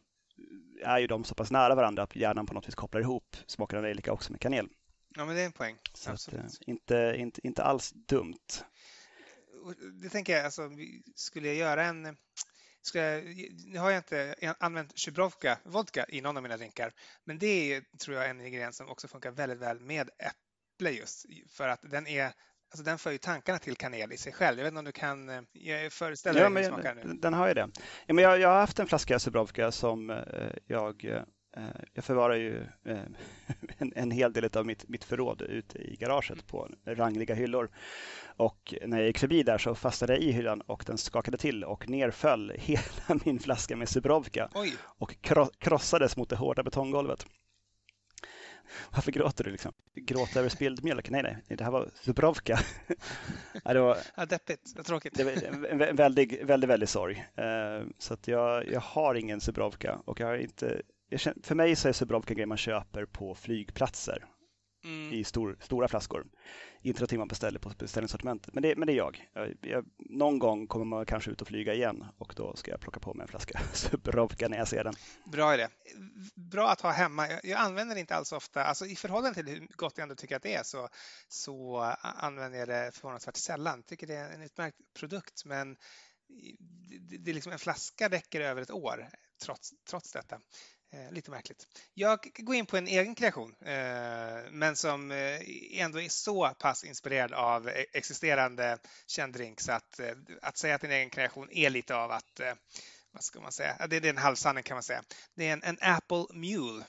[0.84, 3.78] är ju de så pass nära varandra att hjärnan på något vis kopplar ihop smaken
[3.78, 4.69] av nejlika också med kanel.
[5.15, 5.76] Ja, men det är en poäng.
[6.08, 8.63] Att, eh, inte, inte, inte alls dumt
[10.01, 10.69] det tänker jag, alltså,
[11.15, 12.17] skulle jag göra en
[12.82, 12.99] ska,
[13.65, 17.84] nu har jag inte använt Chubrovka vodka i någon av mina drinkar, men det är,
[17.99, 22.08] tror jag, en ingrediens som också funkar väldigt väl med äpple just för att den
[22.08, 22.34] är
[22.71, 24.58] Alltså den för ju tankarna till kanel i sig själv.
[24.58, 25.41] Jag vet inte om du kan eh,
[25.89, 27.13] föreställa ja, dig hur smakar nu?
[27.13, 27.69] Den har ju det.
[28.06, 30.17] Ja, men jag, jag har haft en flaska Zubrovka som eh,
[30.67, 31.21] jag eh,
[31.94, 33.00] jag förvarar ju eh,
[33.78, 37.70] en, en, hel del av mitt, mitt förråd ute i garaget på rangliga hyllor.
[38.38, 41.63] Och när jag gick förbi där så fastnade jag i hyllan och den skakade till
[41.63, 44.50] och nerföll hela min flaska med Zubrovka
[44.98, 45.15] och
[45.60, 47.26] krossades mot det hårda betonggolvet.
[48.91, 49.72] Varför gråter du liksom?
[49.96, 51.10] Gråta över spilld mjölk?
[51.10, 52.60] Nej, nej, det här var Zubrovka.
[53.63, 55.13] ja, det var, ja, deppigt, tråkigt.
[55.13, 55.32] Det var
[55.72, 57.26] en väldigt, väldigt, väldigt sorg.
[57.36, 61.76] Eh, så att jag, jag har ingen Zubrovka och jag har inte Känner, för mig
[61.76, 64.26] så är Zubrovka grejer man köper på flygplatser
[64.86, 65.13] mm.
[65.13, 66.26] i stor, stora flaskor.
[66.82, 69.30] Inte någonting man beställer på beställningssortimentet, men det, men det är jag.
[69.34, 69.86] Jag, jag.
[69.98, 73.13] Någon gång kommer man kanske ut och flyga igen och då ska jag plocka på
[73.13, 74.94] mig en flaska Zubrovka när jag ser den.
[75.26, 75.68] Bra idé.
[76.36, 77.30] Bra att ha hemma.
[77.30, 78.63] Jag, jag använder det inte alls ofta.
[78.63, 80.89] Alltså, I förhållande till hur gott jag ändå tycker att det är så,
[81.28, 83.78] så använder jag det förvånansvärt sällan.
[83.78, 85.78] Jag tycker det är en utmärkt produkt, men
[87.00, 89.10] det, det, liksom en flaska räcker över ett år
[89.44, 90.39] trots, trots detta.
[90.95, 91.67] Eh, lite märkligt.
[91.93, 95.39] Jag går in på en egen kreation, eh, men som eh,
[95.81, 98.77] ändå är så pass inspirerad av e-, existerande
[99.08, 99.99] känd drink så att,
[100.41, 102.41] att säga att en egen kreation är lite av att,
[103.12, 105.03] vad ska man säga, det är en halvsanning kan man säga.
[105.36, 106.86] Det är en, en Apple Mule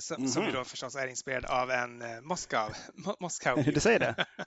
[0.00, 0.32] som, mm -hmm.
[0.32, 2.70] som ju då förstås är inspirerad av en Moskau.
[3.20, 4.26] Moskau du säger det?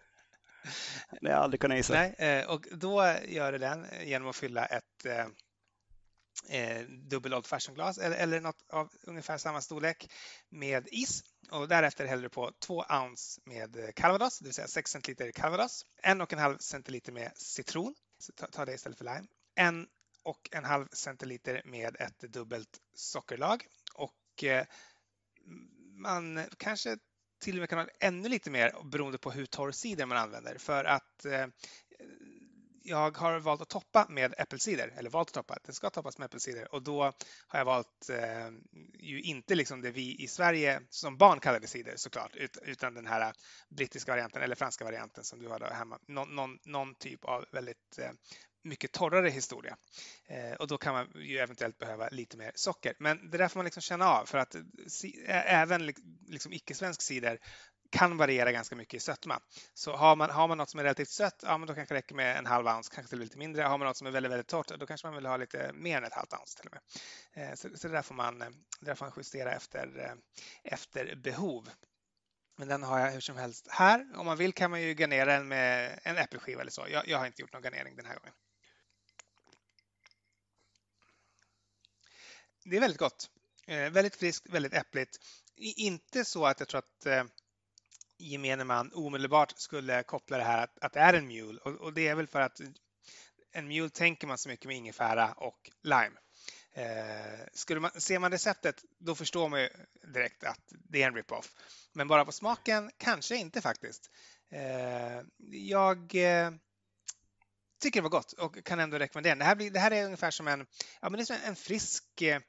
[1.22, 1.94] Det har jag aldrig kunnat gissa.
[1.94, 5.06] Nej, och då gör det den genom att fylla ett
[6.50, 10.12] eh, dubbel old fashion-glas eller, eller något av ungefär samma storlek
[10.50, 11.24] med is.
[11.52, 15.32] Och därefter häller du på 2 ounce med eh, calvados, det vill säga 6 centiliter
[15.32, 19.88] calvados, 1,5 centiliter med citron, så ta, ta det istället för lime, en
[20.24, 23.68] och en halv centiliter med ett dubbelt sockerlag.
[23.94, 24.66] Och eh,
[25.96, 26.98] man kanske
[27.42, 30.58] till och med kan ha ännu lite mer beroende på hur torr cider man använder.
[30.58, 31.48] För att eh,
[32.84, 36.26] jag har valt att toppa med äppelcider, eller valt att toppa, den ska toppas med
[36.26, 37.04] äppelcider och då
[37.48, 38.50] har jag valt eh,
[39.00, 43.08] ju inte liksom det vi i Sverige som barn kallade cider såklart, ut, utan den
[43.08, 43.34] här
[43.70, 46.00] brittiska varianten eller franska varianten som du har där hemma.
[46.08, 48.12] Någon, någon, någon typ av väldigt eh,
[48.64, 49.78] mycket torrare historia.
[50.28, 52.94] Eh, och då kan man ju eventuellt behöva lite mer socker.
[53.00, 55.94] Men det där får man liksom känna av för att eh, si, även
[56.28, 57.40] liksom icke-svensk cider
[57.92, 59.40] kan variera ganska mycket i sötma.
[59.74, 61.98] Så har man, har man något som är relativt sött, ja men då kanske det
[61.98, 63.64] räcker med en halv ounce, kanske till lite mindre.
[63.64, 65.98] Har man något som är väldigt, väldigt torrt, då kanske man vill ha lite mer
[65.98, 67.50] än ett halvt ounce till och med.
[67.50, 68.50] Eh, så, så det, där får man, eh,
[68.80, 70.14] det där får man justera efter, eh,
[70.74, 71.70] efter behov.
[72.58, 74.08] Men den har jag hur som helst här.
[74.16, 76.86] Om man vill kan man ju garnera den med en äppelskiva eller så.
[76.90, 78.34] Jag, jag har inte gjort någon garnering den här gången.
[82.64, 83.30] Det är väldigt gott.
[83.68, 85.18] Eh, väldigt friskt, väldigt äppligt.
[85.56, 87.24] Inte så att jag tror att eh,
[88.22, 91.94] gemene man omedelbart skulle koppla det här att, att det är en mule och, och,
[91.94, 92.62] det är väl för att
[93.52, 96.20] en mule tänker man så mycket med ingefära och lime.
[96.74, 99.70] Eh, skulle man, ser man receptet då förstår man ju
[100.14, 101.54] direkt att det är en rip-off.
[101.94, 104.10] Men bara på smaken kanske inte faktiskt.
[104.52, 106.52] Eh, jag eh,
[107.82, 110.32] tycker det var gott och kan ändå rekommendera det här, blir, det här är ungefär
[110.32, 110.66] som en,
[111.02, 112.42] ja, men det är som en frisk eh,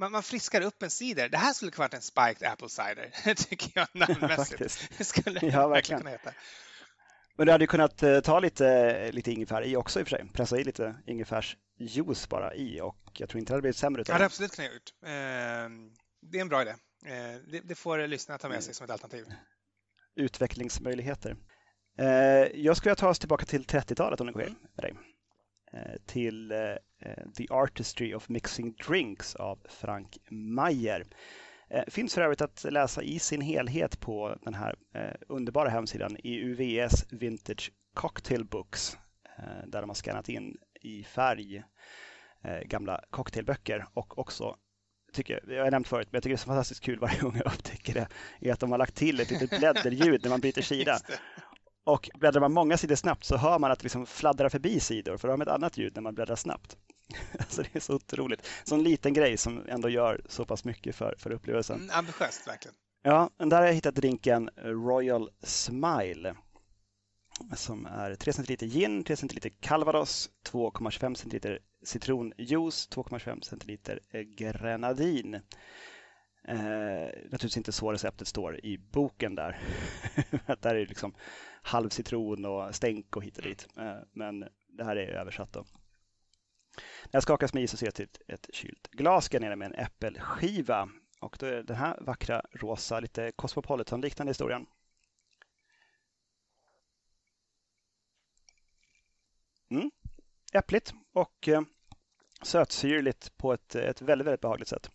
[0.00, 1.28] man, man friskar upp en cider.
[1.28, 4.90] Det här skulle kunna vara en spiked apple cider, tycker jag namnmässigt.
[4.98, 6.32] det skulle ja, verkligen kunna heta.
[7.36, 10.16] Men du hade ju kunnat eh, ta lite, lite ingefära i också i och för
[10.16, 10.28] sig.
[10.34, 14.00] Pressa i lite ingefärsjuice bara i och jag tror inte det hade blivit sämre.
[14.00, 14.90] Ja, det hade absolut kunnat gjort.
[15.06, 15.90] Ehm,
[16.22, 16.74] det är en bra idé.
[17.06, 19.24] Ehm, det får lyssnarna ta med sig som ett alternativ.
[20.16, 21.36] Utvecklingsmöjligheter.
[21.98, 22.06] Eh,
[22.54, 24.54] jag skulle ta oss tillbaka till 30-talet om det går mm.
[24.76, 24.94] med dig.
[25.72, 26.74] Eh, till eh,
[27.36, 31.04] The Artistry of Mixing Drinks av Frank Mayer.
[31.68, 34.74] Eh, finns för övrigt att läsa i sin helhet på den här
[35.28, 38.98] underbara hemsidan i UVS Vintage Cocktail Books
[39.66, 41.62] där de har skannat in i färg
[42.64, 44.56] gamla cocktailböcker och också
[45.12, 47.36] tycker, jag har nämnt förut, men jag tycker det är så fantastiskt kul varje gång
[47.36, 48.08] jag upptäcker det,
[48.48, 50.98] är att de har lagt till ett litet blädderljud när man byter sida.
[51.90, 55.16] Och bläddrar man många sidor snabbt så hör man att det liksom fladdrar förbi sidor
[55.16, 56.76] för då har man ett annat ljud när man bläddrar snabbt.
[57.38, 58.46] alltså det är så otroligt.
[58.64, 61.76] Så en liten grej som ändå gör så pass mycket för, för upplevelsen.
[61.76, 62.74] Mm, ambitiöst verkligen.
[63.02, 66.34] Ja, där har jag hittat drinken Royal Smile
[67.56, 74.00] som är 3 centiliter gin, 3 centiliter calvados, 2,25 centiliter citronjuice, 2,25 centiliter
[74.36, 75.34] grenadin.
[76.48, 76.60] Eh,
[77.24, 79.58] naturligtvis inte så receptet står i boken där.
[80.60, 81.14] där är liksom
[81.70, 83.68] halv citron och stänk och hit och dit.
[83.76, 85.64] Eh, men det här är översatt då.
[87.04, 89.84] När jag skakas med is så ser jag till ett, kylt glas garnerat med en
[89.84, 90.88] äppelskiva.
[91.20, 94.66] Och då är den här vackra rosa, lite Cosmopolitan-liknande historien.
[99.68, 99.90] Mm.
[100.52, 101.62] Äppligt och eh,
[102.42, 104.90] sötsyrligt på ett, ett väldigt, väldigt behagligt sätt.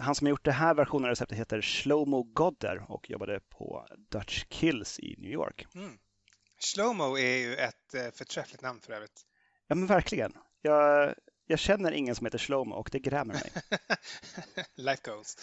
[0.00, 3.86] Han som har gjort den här versionen av receptet heter Shlomo Godder och jobbade på
[4.10, 5.66] Dutch Kills i New York.
[5.74, 5.98] Mm.
[6.60, 9.22] Shlomo är ju ett eh, förträffligt namn för övrigt.
[9.66, 10.32] Ja, men verkligen.
[10.62, 11.14] Jag,
[11.46, 13.52] jag känner ingen som heter Shlomo och det grämer mig.
[14.74, 15.36] Life goals.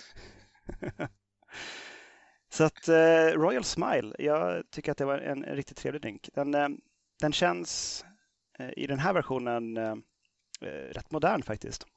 [2.50, 6.30] Så att eh, Royal Smile, jag tycker att det var en, en riktigt trevlig drink.
[6.34, 6.70] Den, eh,
[7.22, 8.06] den känns
[8.60, 9.96] eh, i den här versionen eh,
[10.62, 11.88] eh, rätt modern faktiskt.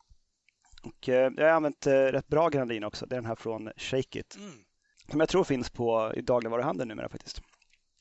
[0.89, 3.07] Och jag har använt rätt bra Grandin också.
[3.07, 4.37] Det är den här från Shake It.
[4.37, 4.65] Mm.
[5.11, 7.41] Som jag tror finns på i dagligvaruhandeln numera faktiskt.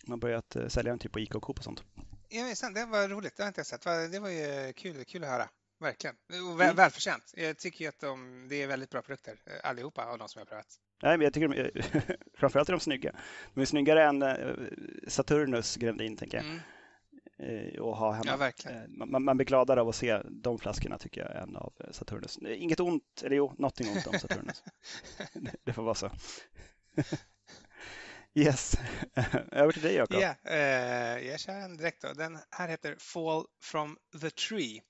[0.08, 1.84] Man har börjat sälja den typ på Ica och Coop och sånt.
[2.30, 3.38] Ja, sant, det var roligt.
[3.38, 4.12] Det har inte jag sett.
[4.12, 5.50] Det var ju kul, kul att höra.
[5.80, 6.16] Verkligen.
[6.52, 6.76] Och väl, mm.
[6.76, 7.34] välförtjänt.
[7.36, 10.46] Jag tycker ju att de, det är väldigt bra produkter, allihopa av de som jag
[10.46, 10.80] har prövat.
[11.04, 11.82] Nej, men jag tycker de,
[12.38, 13.16] framförallt är de snygga.
[13.54, 14.24] De är snyggare än
[15.08, 16.46] Saturnus Grandin, tänker jag.
[16.46, 16.60] Mm.
[17.40, 18.32] Eh, att ha hemma.
[18.32, 18.78] Ja, verkligen.
[18.78, 21.92] Eh, man, man blir gladare av att se de flaskorna tycker jag än av eh,
[21.92, 22.38] Saturnus.
[22.38, 24.64] Inget ont, eller jo, någonting ont om Saturnus.
[25.64, 26.12] det får vara så.
[28.34, 28.76] yes,
[29.52, 30.22] över till dig Jakob.
[30.22, 32.14] Ja, yeah, uh, jag kör en direkt då.
[32.14, 34.82] Den här heter Fall from the Tree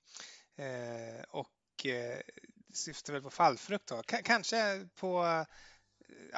[0.58, 2.20] uh, och uh,
[2.74, 4.02] syftar väl på fallfrukt då.
[4.02, 5.44] K kanske på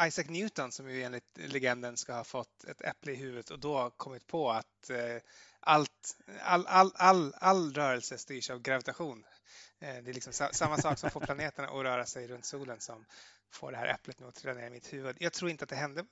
[0.07, 3.91] Isaac Newton som ju enligt legenden ska ha fått ett äpple i huvudet och då
[3.97, 5.17] kommit på att eh,
[5.61, 9.25] allt, all, all, all, all rörelse styrs av gravitation.
[9.81, 13.05] Eh, det är liksom samma sak som får planeterna att röra sig runt solen som
[13.53, 15.17] får det här äpplet nu att trilla ner i mitt huvud.
[15.21, 16.05] Jag tror inte att det hände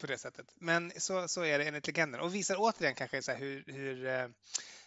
[0.00, 3.32] på det sättet, men så, så är det enligt legenden och visar återigen kanske så
[3.32, 4.28] hur, hur, eh,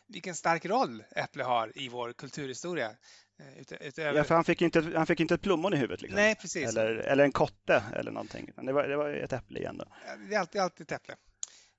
[0.08, 2.96] vilken stark roll äpple har i vår kulturhistoria.
[3.42, 4.14] Eh, utöver...
[4.14, 6.02] Ja, för han fick inte, han fick inte ett plommon i huvudet.
[6.02, 6.16] Liksom.
[6.16, 6.70] Nej, precis.
[6.70, 8.52] Eller, eller en kotte eller någonting.
[8.56, 9.78] Det var, det var ett äpple igen.
[9.78, 9.86] Då.
[10.30, 11.16] Det är alltid, alltid ett äpple.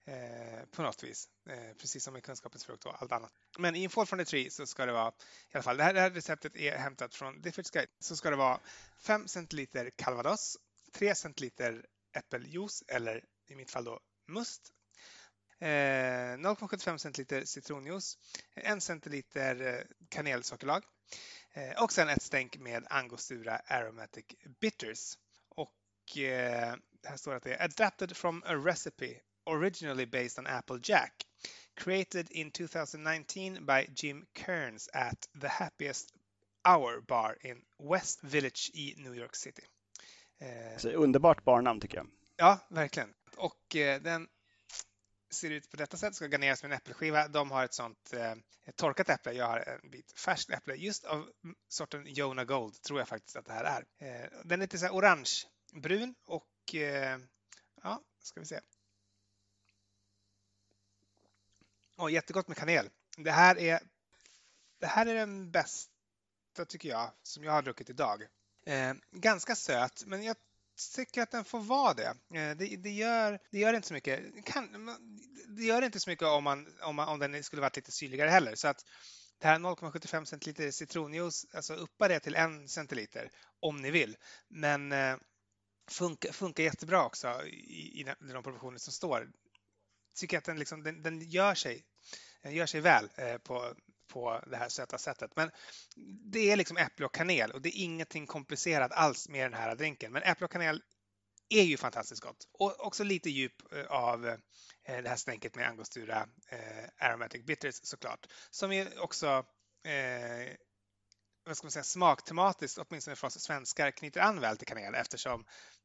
[0.04, 1.28] Eh, på något vis.
[1.48, 3.32] Eh, precis som i kunskapens frukt och allt annat.
[3.58, 5.84] Men i en Fall from the Tree så ska det vara, i alla fall det
[5.84, 8.60] här, det här receptet är hämtat från Diffords Guide, så ska det vara
[8.98, 10.56] 5 centiliter calvados,
[10.92, 14.72] 3 centiliter äppeljuice eller i mitt fall då must,
[15.58, 18.18] eh, 0,75 centiliter citronjuice,
[18.54, 20.82] 1 centiliter eh, kanelsockerlag
[21.52, 24.24] eh, och sen ett stänk med angostura aromatic
[24.60, 25.18] bitters.
[25.48, 30.78] Och eh, här står att det är adapted from a recipe originally based on Apple
[30.82, 31.12] Jack,
[31.74, 36.14] created in 2019 by Jim Kearns at the Happiest
[36.68, 39.62] Hour Bar in West Village i New York City.
[40.40, 42.06] Eh, Så underbart barnamn tycker jag.
[42.36, 43.14] Ja, verkligen.
[43.36, 44.28] Och eh, den
[45.34, 47.28] ser ut på detta sätt, ska garneras med en äppelskiva.
[47.28, 49.32] De har ett sånt eh, ett torkat äpple.
[49.32, 51.28] Jag har en bit färskt äpple just av
[51.68, 53.84] sorten Jonah Gold, tror jag faktiskt att det här är.
[53.98, 57.18] Eh, den är lite så här orangebrun och eh,
[57.82, 58.60] ja, ska vi se.
[61.96, 62.90] Och jättegott med kanel.
[63.16, 63.80] Det här är,
[64.78, 65.90] det här är den bästa,
[66.68, 68.22] tycker jag, som jag har druckit idag.
[68.66, 70.36] Eh, ganska söt, men jag
[70.94, 72.08] tycker att den får vara det.
[72.34, 74.44] Eh, det, det, gör, det gör inte så mycket.
[74.44, 74.96] Kan,
[75.48, 78.30] det gör inte så mycket om, man, om, man, om den skulle varit lite syrligare
[78.30, 78.54] heller.
[78.54, 78.84] Så att
[79.38, 83.30] det här 0,75 centiliter citronjuice, alltså uppa det till en centiliter
[83.60, 84.16] om ni vill.
[84.48, 85.16] Men eh,
[85.90, 89.28] funkar, funkar jättebra också i, i de proportioner som står
[90.14, 91.84] tycker att den, liksom, den, den gör, sig,
[92.42, 93.74] den gör sig väl eh, på,
[94.12, 95.30] på det här söta sättet.
[95.36, 95.50] Men
[96.32, 99.74] det är liksom äpple och kanel och det är ingenting komplicerat alls med den här
[99.74, 100.12] drinken.
[100.12, 100.82] Men äpple och kanel
[101.48, 102.48] är ju fantastiskt gott.
[102.52, 107.80] Och också lite djup eh, av eh, det här stänket med angostura eh, aromatic bitters
[107.82, 108.26] såklart.
[108.50, 109.26] Som är också
[109.84, 110.56] eh,
[111.44, 115.44] vad ska man säga, smaktematiskt, åtminstone för oss svenskar, knyter an väl till kanel eftersom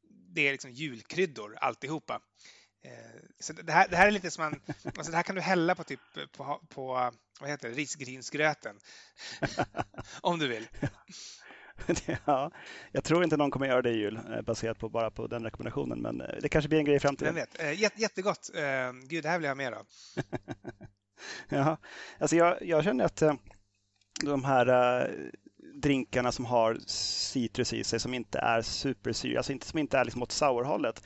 [0.10, 2.22] det är liksom julkryddor alltihopa.
[2.84, 5.42] Eh, så det här, det här är lite som man, alltså det här kan du
[5.42, 6.00] hälla på typ
[6.38, 8.76] på, på vad heter det, risgrynsgröten.
[10.22, 10.68] Om du vill.
[12.26, 12.52] Ja,
[12.92, 15.44] jag tror inte någon kommer göra det i jul eh, baserat på bara på den
[15.44, 17.36] rekommendationen, men eh, det kanske blir en grej i framtiden.
[17.36, 17.80] vet.
[17.80, 18.50] Jätte, jättegott.
[19.04, 19.86] Gud, det här vill jag ha mer av.
[21.50, 21.78] ja,
[22.20, 23.24] alltså jag, jag känner att
[24.24, 25.12] de här
[25.74, 30.06] drinkarna som har citrus i sig som inte är supersyra, alltså inte, som inte är
[30.06, 31.04] liksom åt sourhållet,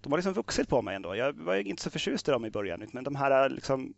[0.00, 1.16] de har liksom vuxit på mig ändå.
[1.16, 3.94] Jag var inte så förtjust i dem i början, men de här liksom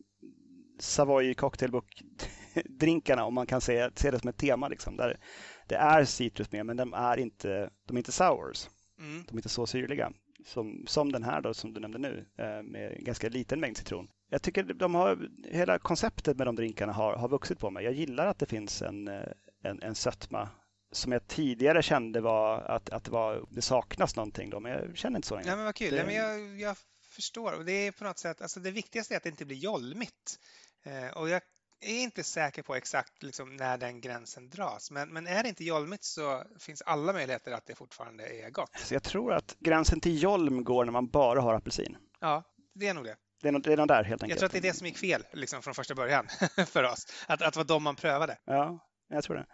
[0.78, 5.18] Savoy cocktailbook-drinkarna, om man kan se, se det som ett tema, liksom, där
[5.66, 8.68] det är citrus med, men de är inte, de är inte sours.
[8.98, 9.24] Mm.
[9.28, 10.12] De är inte så syrliga.
[10.44, 14.08] Som, som den här då, som du nämnde nu, eh, med ganska liten mängd citron.
[14.28, 17.84] jag tycker de har, hela konceptet med de drinkarna har, har vuxit på mig.
[17.84, 19.28] Jag gillar att det finns en, eh,
[19.62, 20.48] en, en sötma
[20.92, 24.96] som jag tidigare kände var att, att det, var, det saknas någonting då, men jag
[24.96, 25.48] känner inte så längre.
[25.48, 25.90] Ja, men vad kul.
[25.90, 25.96] Det...
[25.96, 26.76] Ja, men jag, jag
[27.10, 27.52] förstår.
[27.52, 30.38] Och det är på något sätt, alltså det viktigaste är att det inte blir jolmigt.
[30.84, 31.42] Eh, och jag
[31.80, 35.64] är inte säker på exakt liksom när den gränsen dras, men, men är det inte
[35.64, 38.78] jolmigt så finns alla möjligheter att det fortfarande är gott.
[38.78, 41.96] Så jag tror att gränsen till jolm går när man bara har apelsin.
[42.20, 42.42] Ja,
[42.74, 43.16] det är nog det.
[43.42, 44.30] Det är, nog, det är nog där helt enkelt.
[44.30, 46.28] Jag tror att det är det som gick fel liksom, från första början
[46.66, 47.06] för oss.
[47.26, 48.38] Att, att det var de man prövade.
[48.44, 48.78] Ja,
[49.08, 49.46] jag tror det.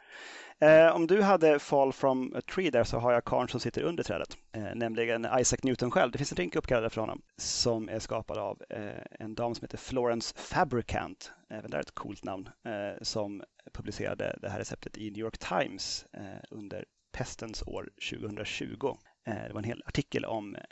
[0.61, 3.83] Eh, om du hade Fall from a tree där så har jag karln som sitter
[3.83, 6.13] under trädet, eh, nämligen Isaac Newton själv.
[6.13, 9.65] Det finns en drink uppkallad efter honom som är skapad av eh, en dam som
[9.65, 13.43] heter Florence Fabricant, även där ett coolt namn, eh, som
[13.73, 18.97] publicerade det här receptet i New York Times eh, under pestens år 2020.
[19.27, 20.63] Eh, det var en hel artikel om eh,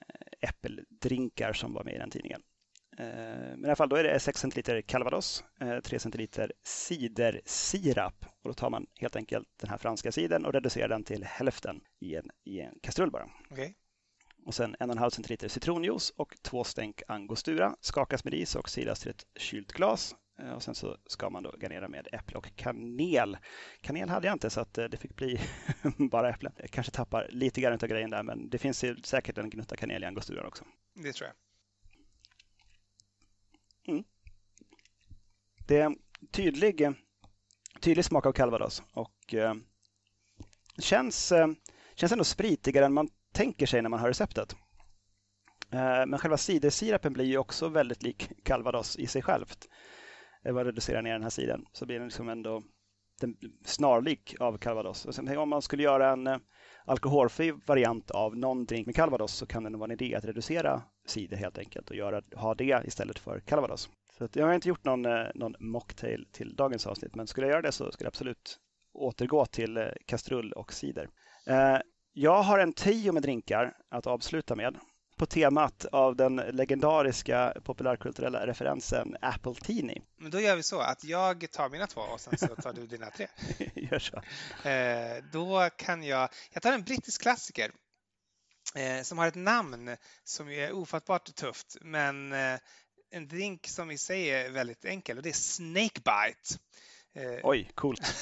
[0.49, 2.43] äppeldrinkar som var med i den tidningen.
[2.99, 5.45] Men i alla fall, då är det 6 centiliter calvados,
[5.85, 10.89] 3 centiliter cidersirap och då tar man helt enkelt den här franska cidern och reducerar
[10.89, 13.29] den till hälften i en, i en kastrull bara.
[13.51, 13.75] Okay.
[14.47, 19.11] Och sen 1,5 centiliter citronjuice och två stänk angostura skakas med is och silas till
[19.11, 20.15] ett kylt glas.
[20.43, 23.37] Eh, och sen så ska man då garnera med äpple och kanel.
[23.81, 25.41] Kanel hade jag inte så att eh, det fick bli
[26.11, 26.53] bara äpplen.
[26.57, 30.03] Jag kanske tappar lite grann av grejen där men det finns säkert en gnutta kanel
[30.03, 30.65] i angosturan också.
[30.95, 31.35] Det tror jag.
[33.87, 34.05] Mm.
[35.67, 35.97] Det är
[36.31, 36.89] tydlig,
[37.81, 39.55] tydlig smak av calvados och eh,
[40.79, 41.49] känns, eh,
[41.95, 44.57] känns ändå spritigare än man tänker sig när man hör receptet.
[45.73, 49.69] Eh, men själva cidersirapen blir ju också väldigt lik calvados i sig självt.
[50.45, 52.63] Eh, om man reducerar ner den här sidan så blir den liksom ändå
[53.21, 55.05] den snarlik av calvados.
[55.05, 56.39] Och sen, om man skulle göra en eh,
[56.85, 60.25] alkoholfri variant av någon drink med calvados så kan det nog vara en idé att
[60.25, 63.89] reducera cider helt enkelt och göra, ha det istället för calvados.
[64.19, 67.53] Så jag har inte gjort någon, eh, någon mocktail till dagens avsnitt, men skulle jag
[67.53, 68.59] göra det så skulle jag absolut
[68.93, 71.09] återgå till eh, kastrull och cider.
[71.47, 71.79] Eh,
[72.13, 74.77] jag har en tio med drinkar att avsluta med
[75.17, 80.01] på temat av den legendariska populärkulturella referensen Apple Teeny.
[80.19, 82.87] Men då gör vi så att jag tar mina två och sen så tar du
[82.87, 83.27] dina tre.
[83.75, 84.23] Gör så.
[85.33, 87.71] då kan jag, jag tar en brittisk klassiker
[89.03, 92.35] som har ett namn som är ofattbart tufft men
[93.11, 96.59] en drink som i sig är väldigt enkel och det är Snakebite.
[97.15, 98.15] Eh, Oj, coolt.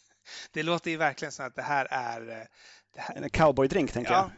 [0.52, 2.40] det låter ju verkligen som att det här är...
[2.40, 2.46] Eh,
[2.94, 3.16] det här...
[3.16, 4.30] En cowboydrink, tänker ja, jag.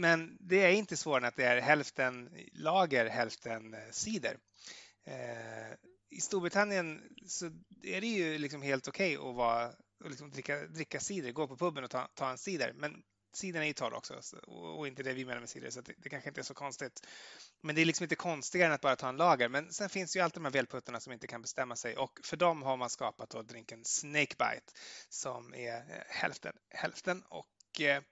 [0.00, 4.36] Men det är inte svårare än att det är hälften lager, hälften eh, cider.
[6.10, 7.46] I Storbritannien så
[7.82, 9.72] är det ju liksom helt okej okay att vara,
[10.04, 12.72] liksom dricka, dricka cider, gå på puben och ta, ta en cider.
[12.72, 13.02] Men
[13.36, 16.08] sidorna är ju torr också och inte det vi menar med sidor, så det, det
[16.08, 17.06] kanske inte är så konstigt.
[17.60, 19.48] Men det är liksom inte konstigare än att bara ta en lager.
[19.48, 22.36] Men sen finns ju alltid de här välputtarna som inte kan bestämma sig och för
[22.36, 24.72] dem har man skapat då drinken Snakebite
[25.08, 28.02] som är eh, hälften hälften och eh,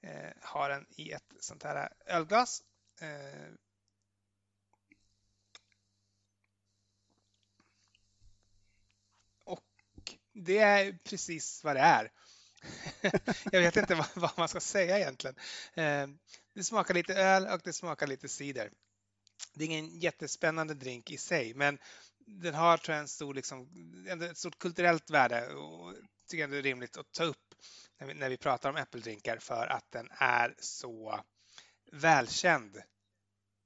[0.00, 2.62] eh, har den i ett sånt här ölglas.
[3.00, 3.52] Eh,
[9.44, 9.64] och
[10.32, 12.12] det är precis vad det är.
[13.52, 15.36] jag vet inte vad, vad, man ska säga egentligen.
[15.74, 16.06] Eh,
[16.54, 18.70] det smakar lite öl och det smakar lite cider.
[19.54, 21.78] Det är ingen jättespännande drink i sig, men
[22.26, 23.68] den har tror jag, en stor, liksom,
[24.22, 25.94] ett stort kulturellt värde och
[26.28, 27.54] tycker jag det är rimligt att ta upp
[28.00, 31.20] när vi, när vi pratar om äppeldrinkar för att den är så
[31.92, 32.82] välkänd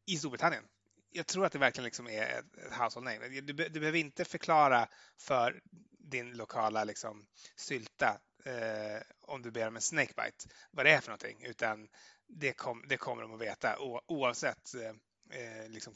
[0.06, 0.64] i Storbritannien.
[1.10, 3.28] Jag tror att det verkligen liksom är ett household name.
[3.28, 5.60] Du, du behöver inte förklara för
[5.98, 7.26] din lokala liksom,
[7.56, 11.88] sylta eh, om du ber om en snakebite, vad det är för någonting, utan
[12.26, 15.94] det, kom, det kommer de att veta oavsett eh, eh, liksom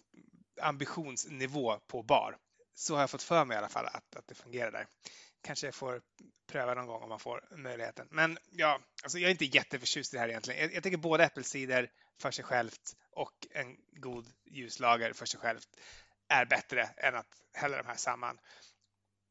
[0.60, 2.36] ambitionsnivå på bar.
[2.74, 4.86] Så har jag fått för mig i alla fall att, att det fungerar där.
[5.42, 6.02] Kanske jag får
[6.46, 8.08] pröva någon gång om man får möjligheten.
[8.10, 10.60] Men ja, alltså jag är inte jätteförtjust i det här egentligen.
[10.60, 11.90] Jag, jag tycker både äppelcider
[12.20, 15.68] för sig självt och en god ljuslager för sig självt
[16.28, 18.38] är bättre än att hälla de här samman.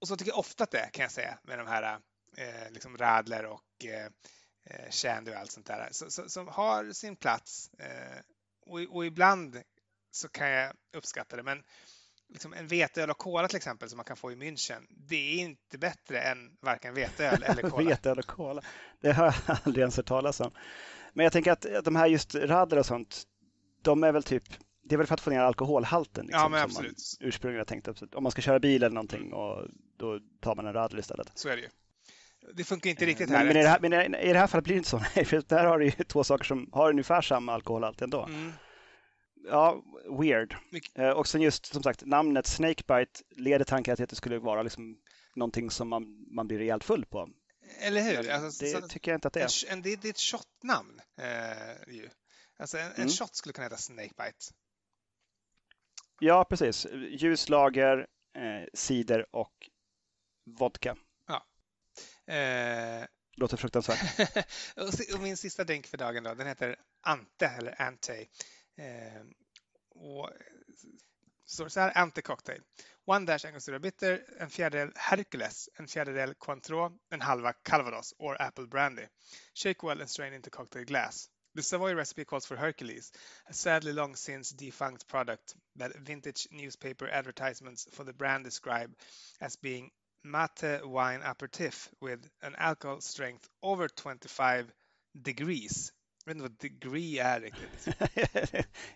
[0.02, 2.00] Och så tycker jag ofta att det är, kan jag säga, med de här
[2.38, 4.06] eh, liksom Radler och eh,
[4.64, 7.70] eh, Shandy och allt sånt där så, så, som har sin plats.
[7.80, 8.20] Eh,
[8.66, 9.62] och, och, ibland
[10.12, 11.64] så kan jag uppskatta det, men
[12.30, 15.40] liksom en veteöl och cola till exempel som man kan få i München, det är
[15.40, 17.90] inte bättre än varken veteöl eller cola.
[17.90, 18.62] veteöl och cola,
[19.02, 19.34] det har jag
[19.64, 20.52] aldrig ens hört talas om.
[21.14, 23.24] Men jag tänker att de här just Radler och sånt,
[23.82, 24.44] de är väl typ
[24.90, 27.00] det är väl för att få ner alkoholhalten liksom, ja, men absolut.
[27.00, 27.88] som man ursprungligen tänkt.
[28.16, 29.68] Om man ska köra bil eller någonting och
[29.98, 31.32] då tar man en radler istället.
[31.36, 31.70] Så är det ju.
[32.56, 33.38] Det funkar inte riktigt här.
[33.38, 34.98] Men, men, i, det här, men i det här fallet blir det inte så.
[35.16, 38.24] Nej, för där har du ju två saker som har ungefär samma alkoholhalt ändå.
[38.26, 38.52] Mm.
[39.48, 39.84] ja,
[40.20, 40.56] weird.
[40.72, 44.64] Mycket- Eh, och sen just som sagt namnet Snakebite leder tanken att det skulle vara
[44.64, 44.98] liksom
[45.36, 47.30] någonting som man, man blir rejält full på.
[47.82, 48.32] Eller hur?
[48.32, 49.72] Alltså, det så- tycker jag inte att det en, är.
[49.74, 51.02] en, det, det är ett shotnamn.
[51.22, 52.10] Eh, ju.
[52.60, 53.10] Alltså en, en Mm.
[53.10, 54.46] shot skulle kunna heta Snakebite.
[56.20, 56.88] Ja, precis.
[57.10, 57.98] Ljuslager,
[58.38, 59.54] eh, cider och
[60.60, 60.96] vodka.
[62.28, 63.06] Eh,
[63.38, 64.20] Låter fruktansvärt.
[65.14, 68.28] och, min sista drink för dagen då, den heter Ante eller Ante.
[68.78, 69.22] Eh,
[69.96, 70.30] och
[71.46, 72.62] står så här, Ante Cocktail.
[73.06, 78.68] One dash Angostura Bitter, en fjärdedel Hercules, en fjärdedel Cointreau, en halva Calvados or Apple
[78.68, 79.08] Brandy.
[79.54, 81.30] Shake well and strain into cocktail glass.
[81.56, 83.12] The Savoy recipe calls for Hercules,
[83.50, 88.94] a sadly long since defunct product that vintage newspaper advertisements for the brand describe
[89.42, 89.92] as being
[90.32, 94.72] mate wine aperitif with an alcohol strength over 25
[95.14, 95.94] degrees.
[96.26, 97.88] Jag vet inte vad degree är riktigt.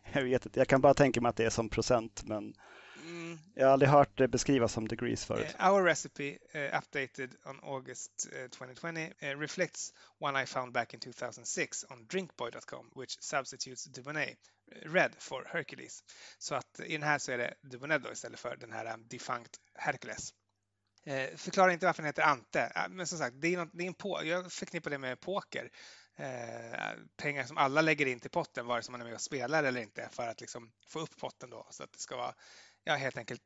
[0.13, 0.59] jag vet inte.
[0.59, 2.53] Jag kan bara tänka mig att det är som procent, men
[3.03, 5.55] Mm, jag har aldrig hört det beskrivas som degrees förut.
[5.59, 10.93] Uh, our recipe, uh, updated on August uh, 2020, uh, reflects one I found back
[10.93, 14.37] in 2006 on drinkboy.com, which substitutes Dubonnet
[14.85, 16.03] Red for Hercules.
[16.37, 19.07] Så att i den här så är det Dubonnet då istället för den här um,
[19.07, 20.33] defunct Hercules.
[21.05, 23.83] Eh, förklarar inte varför den heter Ante, eh, men som sagt, det är, något, det
[23.83, 25.71] är en på, jag förknippar det med poker.
[26.17, 29.63] Eh, pengar som alla lägger in till potten, vare sig man är med och spelar
[29.63, 32.33] eller inte, för att liksom få upp potten då, så att det ska vara
[32.83, 33.41] ja, helt enkelt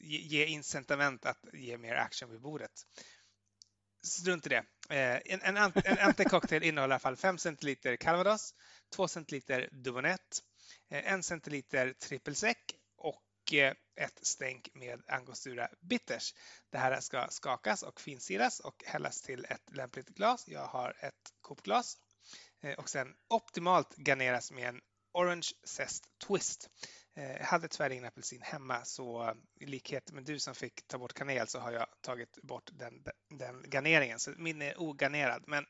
[0.00, 2.72] ge, ge incitament att ge mer action vid bordet.
[4.06, 4.64] Strunt i det.
[4.90, 8.54] Eh, en, en, ant- en Ante-cocktail innehåller i alla fall 5 centiliter Calvados,
[8.94, 10.42] 2 centiliter Dubonnet,
[10.90, 12.74] eh, 1 centiliter trippelsäck,
[13.52, 16.34] Eh, ett stänk med Angostura Bitters.
[16.70, 20.48] Det här ska skakas och finsiras och hällas till ett lämpligt glas.
[20.48, 21.96] Jag har ett kopglas
[22.62, 24.80] eh, och sen optimalt garneras med en
[25.12, 26.70] Orange Zest Twist.
[27.16, 30.98] Eh, jag hade tyvärr ingen apelsin hemma så i likhet med du som fick ta
[30.98, 33.04] bort kanel så har jag tagit bort den,
[33.38, 34.18] den garneringen.
[34.18, 35.64] Så min är ogarnerad men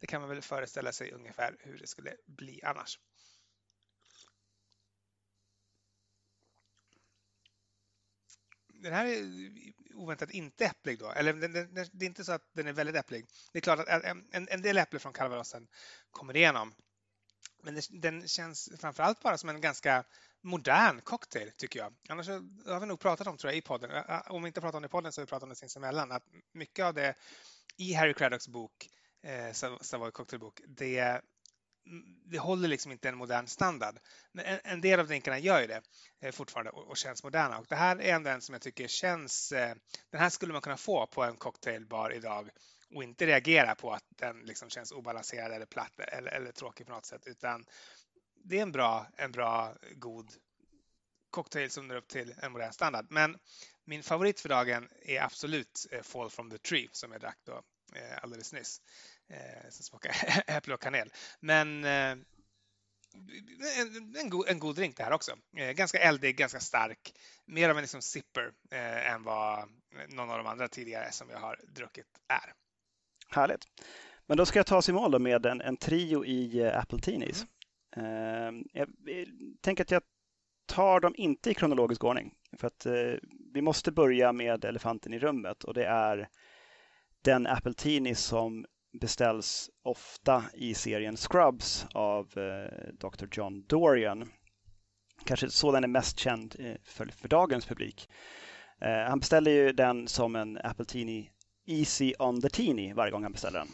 [0.00, 2.98] det kan man väl föreställa sig ungefär hur det skulle bli annars.
[8.82, 9.24] Den här är
[9.94, 11.10] oväntat inte äpplig då.
[11.10, 13.26] Eller den, den, den, det är inte så att den är väldigt äpplig.
[13.52, 15.68] Det är klart att en, en, en del äpple från Calvarosen
[16.10, 16.74] kommer igenom.
[17.62, 20.04] Men det, den känns framförallt bara som en ganska
[20.42, 21.94] modern cocktail tycker jag.
[22.08, 22.28] Annars
[22.66, 24.04] har vi nog pratat om, tror jag, i podden.
[24.26, 26.12] Om vi inte pratar om det i podden så har vi pratat om det sinsemellan.
[26.12, 27.14] Att mycket av det
[27.76, 28.88] i Harry Craddocks bok,
[29.22, 31.20] eh, Savoy Cocktailbok, det,
[32.24, 33.98] det håller liksom inte en modern standard.
[34.32, 35.82] Men en, en del av drinkarna gör ju det
[36.20, 37.58] eh, fortfarande och, och känns moderna.
[37.58, 39.52] Och det här är ändå en som jag tycker känns...
[39.52, 39.74] Eh,
[40.10, 42.50] den här skulle man kunna få på en cocktailbar idag
[42.94, 46.92] och inte reagera på att den liksom känns obalanserad eller platt eller, eller tråkig på
[46.92, 47.26] något sätt.
[47.26, 47.64] Utan
[48.44, 50.32] det är en bra, en bra, god
[51.30, 53.06] cocktail som når upp till en modern standard.
[53.10, 53.38] Men
[53.84, 57.62] min favorit för dagen är absolut eh, Fall from the Tree som jag drack då
[57.96, 58.80] eh, alldeles nyss.
[59.28, 60.12] Eh, som smakar
[60.46, 61.12] äpple och kanel.
[61.40, 62.16] Men eh,
[63.80, 65.32] en, en, god, en god drink det här också.
[65.56, 67.14] Eh, ganska eldig, ganska stark.
[67.46, 69.68] Mer av en liksom sipper eh, än vad
[70.08, 72.52] någon av de andra tidigare som jag har druckit är.
[73.28, 73.64] Härligt.
[74.26, 76.98] Men då ska jag ta oss i mål med en, en trio i eh, Apple
[76.98, 77.46] Teenies.
[77.96, 79.26] Eh, jag eh,
[79.60, 80.02] tänker att jag
[80.66, 82.34] tar dem inte i kronologisk ordning.
[82.56, 83.14] För att eh,
[83.54, 86.28] vi måste börja med elefanten i rummet och det är
[87.22, 88.66] den Apple Teenie som
[89.00, 93.26] beställs ofta i serien Scrubs av eh, Dr.
[93.32, 94.28] John Dorian.
[95.24, 98.08] Kanske så den är mest känd eh, för, för dagens publik.
[98.80, 101.30] Eh, han beställer ju den som en Apple Teenie
[101.66, 103.68] Easy on the Teeny varje gång han beställer den.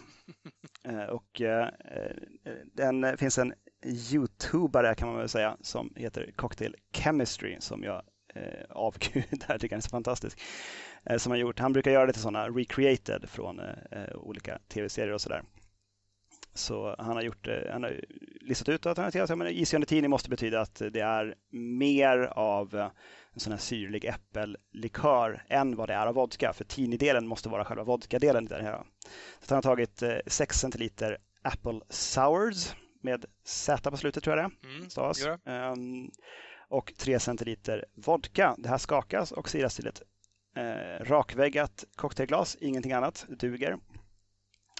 [1.10, 1.40] Och
[2.72, 8.02] den finns en Youtubare kan man väl säga som heter Cocktail Chemistry som jag
[8.38, 10.40] eh, avgudar, tycker han är så fantastisk.
[11.04, 11.58] Eh, som han gjort.
[11.58, 15.42] Han brukar göra lite sådana recreated från eh, eh, olika tv-serier och sådär.
[16.54, 18.00] Så han har gjort, eh, han har
[18.40, 19.10] listat ut att han har
[19.74, 21.34] on the Teeny måste betyda att det är
[21.88, 22.90] mer av eh,
[23.32, 26.52] en sån här syrlig äppellikör än vad det är av vodka.
[26.52, 28.82] För teeny-delen måste vara själva vodka-delen i det här.
[29.40, 34.50] Så han har tagit eh, 6 centiliter Apple Sours med Z på slutet tror jag
[34.50, 35.20] det Mm, stavas.
[35.20, 35.38] gör det.
[36.68, 38.54] Och 3 centiliter vodka.
[38.58, 40.02] Det här skakas och siras till ett
[40.56, 43.78] eh, rakväggat cocktailglas, ingenting annat duger.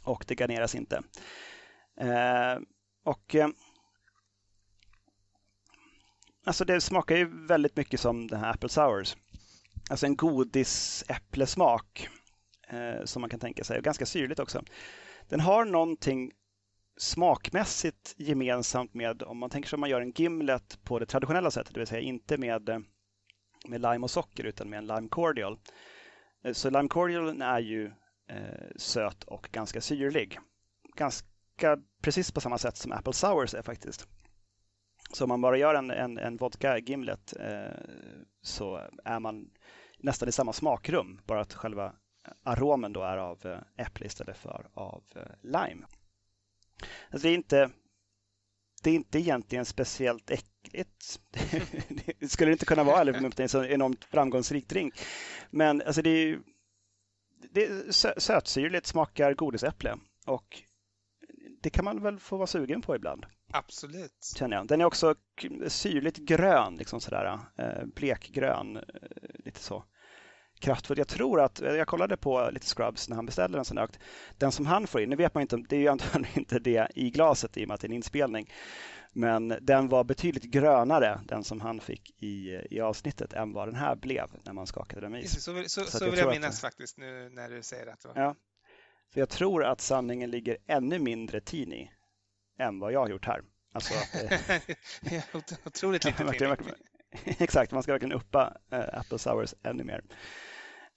[0.03, 1.03] Och det garneras inte.
[2.01, 2.59] Eh,
[3.05, 3.49] och eh,
[6.49, 9.17] Alltså det smakar ju väldigt mycket som den här Apple Sours.
[9.91, 12.09] Alltså en godisäpplesmak
[12.69, 14.63] eh, som man kan tänka sig och ganska syrligt också.
[15.29, 16.33] Den har någonting
[16.99, 21.51] smakmässigt gemensamt med, om man tänker sig att man gör en gimlet på det traditionella
[21.51, 22.79] sättet, det vill säga inte med, eh,
[23.69, 25.59] med lime och socker utan med en lime cordial.
[26.45, 27.87] Eh, så lime cordial är ju
[28.29, 30.39] eh, söt och ganska syrlig.
[30.97, 34.09] Ganska precis på samma sätt som apple sours är faktiskt.
[35.13, 37.75] Så om man bara gör en, en, en vodka gimlet eh,
[38.43, 39.51] så är man
[39.99, 41.95] nästan i samma smakrum, bara att själva
[42.43, 45.87] aromen då är av eh, äpple istället för av eh, lime.
[47.11, 47.71] Alltså det, är inte,
[48.83, 51.21] det är inte egentligen speciellt äckligt.
[52.21, 54.95] det skulle inte kunna vara eller med en så enormt framgångsrik drink.
[55.51, 56.39] Men alltså det är,
[57.51, 60.63] det är sötsyrligt, smakar godisäpple och
[61.61, 63.27] det kan man väl få vara sugen på ibland.
[63.53, 64.33] Absolut.
[64.37, 64.67] Känner jag.
[64.67, 65.15] Den är också
[65.67, 68.85] syrligt grön, liksom sådär, eh, blekgrön,
[69.45, 69.85] lite så
[70.59, 70.99] kraftfull.
[70.99, 73.99] Jag tror att, jag kollade på lite Scrubs när han beställde den sån ökt.
[74.39, 76.89] Den som han får in, nu vet man inte, det är ju antagligen inte det
[76.95, 78.53] i glaset i och med att det är en inspelning.
[79.13, 83.75] Men den var betydligt grönare, den som han fick i, i avsnittet, än vad den
[83.75, 85.45] här blev när man skakade den med is.
[85.45, 88.09] Så, så, så, så vill jag, minnas att, faktiskt nu när du säger att det
[88.09, 88.23] var...
[88.23, 88.35] Ja.
[89.13, 91.93] Så jag tror att sanningen ligger ännu mindre tini
[92.59, 93.43] än vad jag har gjort här.
[93.73, 93.95] Alltså,
[95.65, 96.57] Otroligt lite.
[97.25, 100.05] Exakt, man ska verkligen uppa äh, Apple Sours ännu mer.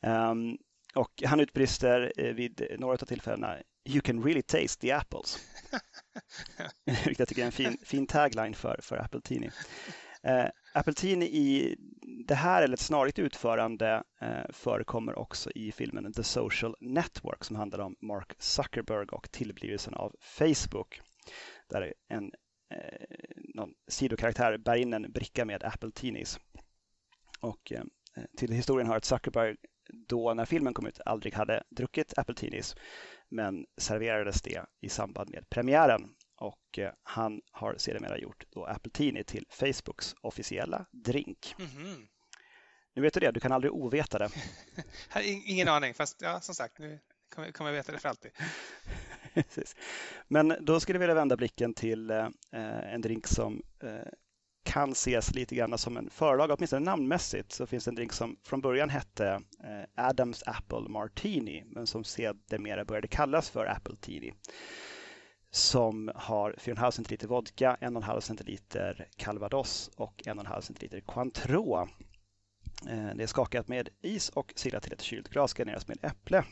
[0.07, 0.57] Um,
[0.95, 5.37] och han utbrister eh, vid några av tillfällena You can really taste the apples.
[6.85, 9.49] Vilket jag tycker är en fin, fin tagline för, för Apple Teeny.
[10.27, 11.75] Uh, Apple Teeny i
[12.27, 17.55] det här eller ett snarligt utförande uh, förekommer också i filmen The Social Network som
[17.55, 21.01] handlar om Mark Zuckerberg och tillblivelsen av Facebook.
[21.69, 22.31] Där en uh,
[23.53, 26.39] någon sidokaraktär bär in en bricka med Apple Teenies.
[27.39, 27.73] Och
[28.37, 29.55] till historien hör att Zuckerberg
[29.93, 32.75] då när filmen kom ut aldrig hade druckit Apple Teenies
[33.29, 38.91] men serverades det i samband med premiären och eh, han har sedermera gjort då Apple
[38.91, 41.55] Teenie till Facebooks officiella drink.
[41.59, 42.07] Mm -hmm.
[42.93, 44.29] Nu vet du det, du kan aldrig oveta det.
[45.23, 46.99] Ingen aning, fast ja, som sagt, nu
[47.35, 48.31] kommer jag veta det för alltid.
[50.27, 52.29] Men då skulle jag vilja vända blicken till eh,
[52.93, 54.11] en drink som eh,
[54.71, 58.37] kan ses lite grann som en förlag, åtminstone namnmässigt så finns det en drink som
[58.43, 59.27] från början hette
[59.63, 64.33] eh, Adams Apple Martini men som sedermera började kallas för Apple Tini.
[65.49, 71.87] Som har 4,5 centiliter vodka, 1,5 centiliter calvados och 1,5 centiliter Cointreau.
[72.89, 76.43] Eh, det är skakat med is och silat till ett kylt glas, garneras med äpple.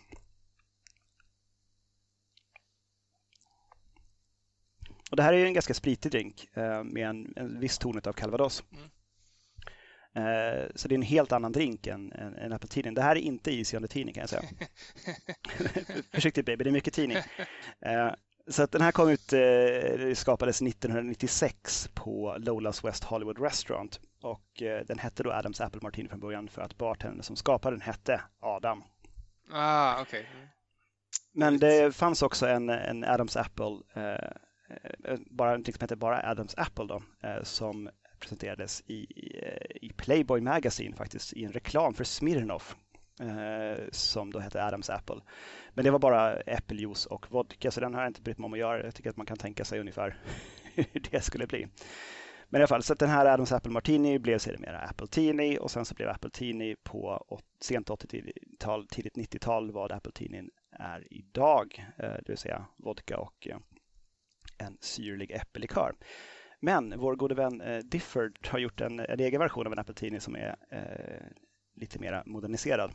[5.10, 8.14] Och det här är en ganska spritig drink eh, med en, en viss ton av
[8.14, 8.64] calvados.
[8.72, 8.90] Mm.
[10.16, 13.20] Eh, så det är en helt annan drink än, än, än apple Det här är
[13.20, 14.44] inte the Teeny kan jag säga.
[16.14, 17.16] Försiktigt baby, det är mycket Teeny.
[17.86, 18.14] Eh,
[18.48, 24.62] så att den här kom ut, eh, skapades 1996 på Lolas West Hollywood Restaurant och
[24.62, 27.82] eh, den hette då Adams Apple Martini från början för att bartendern som skapade den
[27.82, 28.84] hette Adam.
[29.52, 30.26] Ah, okay.
[30.36, 30.48] Mm.
[31.34, 34.32] Men det fanns också en, en Adams Apple Eh,
[34.70, 37.90] Eh, eh, bara någonting som heter bara Adams Apple då, eh, som
[38.20, 39.08] presenterades i,
[39.82, 42.76] i Playboy Magazine faktiskt i en reklam för Smirnoff
[43.92, 45.16] som då hette Adams Apple.
[45.74, 48.54] Men det var bara äppeljuice och vodka så den har jag inte brytt mig om
[48.54, 48.84] att göra.
[48.84, 50.18] Jag tycker att man kan tänka sig ungefär
[50.74, 51.68] hur det skulle bli.
[52.50, 55.72] Men i alla fall, så den här Adams Apple Martini blev sedermera Apple Tini, och
[55.72, 57.26] sen så blev Apple Tini på
[57.62, 61.86] sent 80-tal, tidigt 90-tal vad Apple Tini är idag.
[61.98, 63.48] Det vill säga vodka och
[64.60, 65.96] en syrlig äppellikör.
[66.60, 70.20] Men vår gode vän eh, Difford har gjort en, en egen version av en apeltini
[70.20, 71.28] som är eh,
[71.76, 72.92] lite mer moderniserad.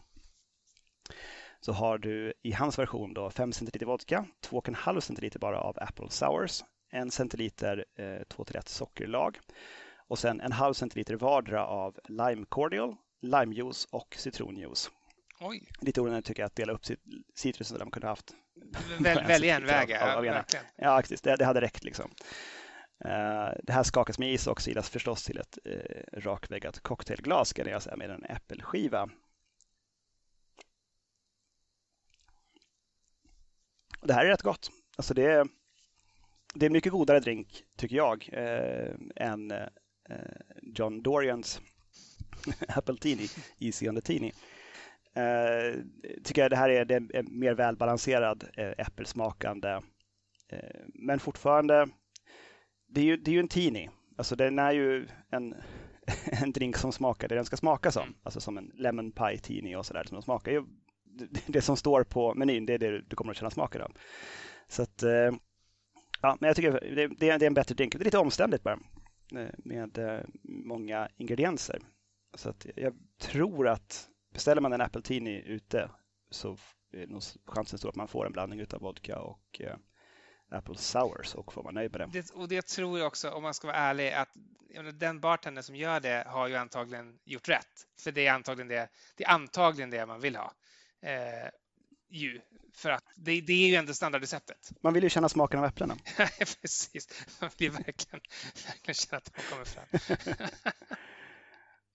[1.61, 6.11] Så har du i hans version då 5 centiliter vodka, 2,5 centiliter bara av Apple
[6.11, 9.39] Sours, 1 centiliter eh, 2 till 1 sockerlag
[10.09, 14.91] och sen en halv centiliter vardera av lime cordial, limejuice och citronjuice.
[15.41, 15.69] Oj.
[15.81, 16.85] Lite onödigt tycker jag att dela upp
[17.35, 18.35] citrusen där man kunde haft
[19.01, 20.45] Väl, välja en väg, ja,
[20.77, 21.03] ja.
[21.23, 22.11] Det, det, hade räckt liksom.
[23.05, 27.89] Uh, det här skakas med is och silas förstås till ett uh, rakväggat cocktailglas garneras
[27.97, 29.09] med en äppelskiva.
[34.01, 34.71] Och det här är rätt gott.
[34.97, 35.47] Alltså det, är,
[36.55, 39.53] det är en mycket godare drink, tycker jag, uh, än
[40.63, 41.61] John Dorians
[42.69, 43.29] Apple Teeny,
[43.59, 44.33] Easy on the Teeny.
[45.15, 45.81] Eh,
[46.25, 49.69] tycker jag det här är, det är mer välbalanserad eh, äppelsmakande.
[50.49, 51.89] Eh, men fortfarande,
[52.89, 53.89] det är ju, det är ju en teeny.
[54.19, 55.55] Alltså den är ju en,
[56.43, 58.03] en drink som smakar det den ska smaka som.
[58.03, 58.15] Mm.
[58.23, 60.05] Alltså som en lemon pie teeny och sådär.
[60.05, 60.65] Som smakar ju,
[61.47, 63.93] det som står på menyn, det är det du kommer att känna smaken av.
[64.69, 65.03] Så att,
[66.23, 67.93] Ja, men jag tycker det, det, är en bättre drink.
[67.93, 68.79] Det är lite omständigt bara
[69.59, 71.79] med många ingredienser.
[72.35, 75.91] Så att jag tror att beställer man en Apple Teeny ute
[76.31, 76.57] så
[76.93, 79.77] är nog chansen stor att man får en blandning av vodka och eh,
[80.51, 82.07] Apple Sours och får man nöjd med det.
[82.13, 82.31] det.
[82.31, 84.29] Och det tror jag också, om man ska vara ärlig, att
[84.95, 87.87] den bartender som gör det har ju antagligen gjort rätt.
[88.01, 90.55] För det är antagligen det, det, är antagligen det man vill ha.
[91.03, 91.49] Eh,
[92.09, 92.41] ju,
[92.75, 94.73] för att det, det, är ju ändå standardreceptet.
[94.81, 95.97] Man vill ju känna smaken av äpplena.
[96.61, 98.21] Precis, man vill verkligen,
[98.67, 99.87] verkligen känna att de kommer fram.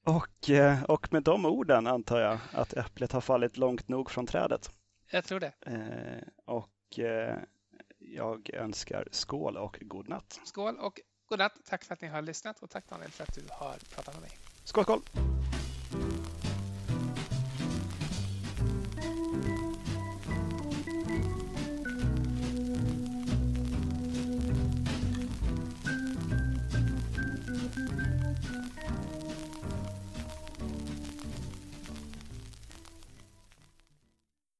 [0.05, 4.27] och, eh, och med de orden antar jag att äpplet har fallit långt nog från
[4.27, 4.71] trädet.
[5.11, 5.53] Jag tror det.
[5.65, 7.37] Eh, och eh,
[7.99, 10.39] jag önskar skål och god natt.
[10.43, 11.53] Skål och god natt.
[11.69, 14.21] Tack för att ni har lyssnat och tack Daniel för att du har pratat med
[14.21, 14.31] mig.
[14.63, 15.01] Skål, skål!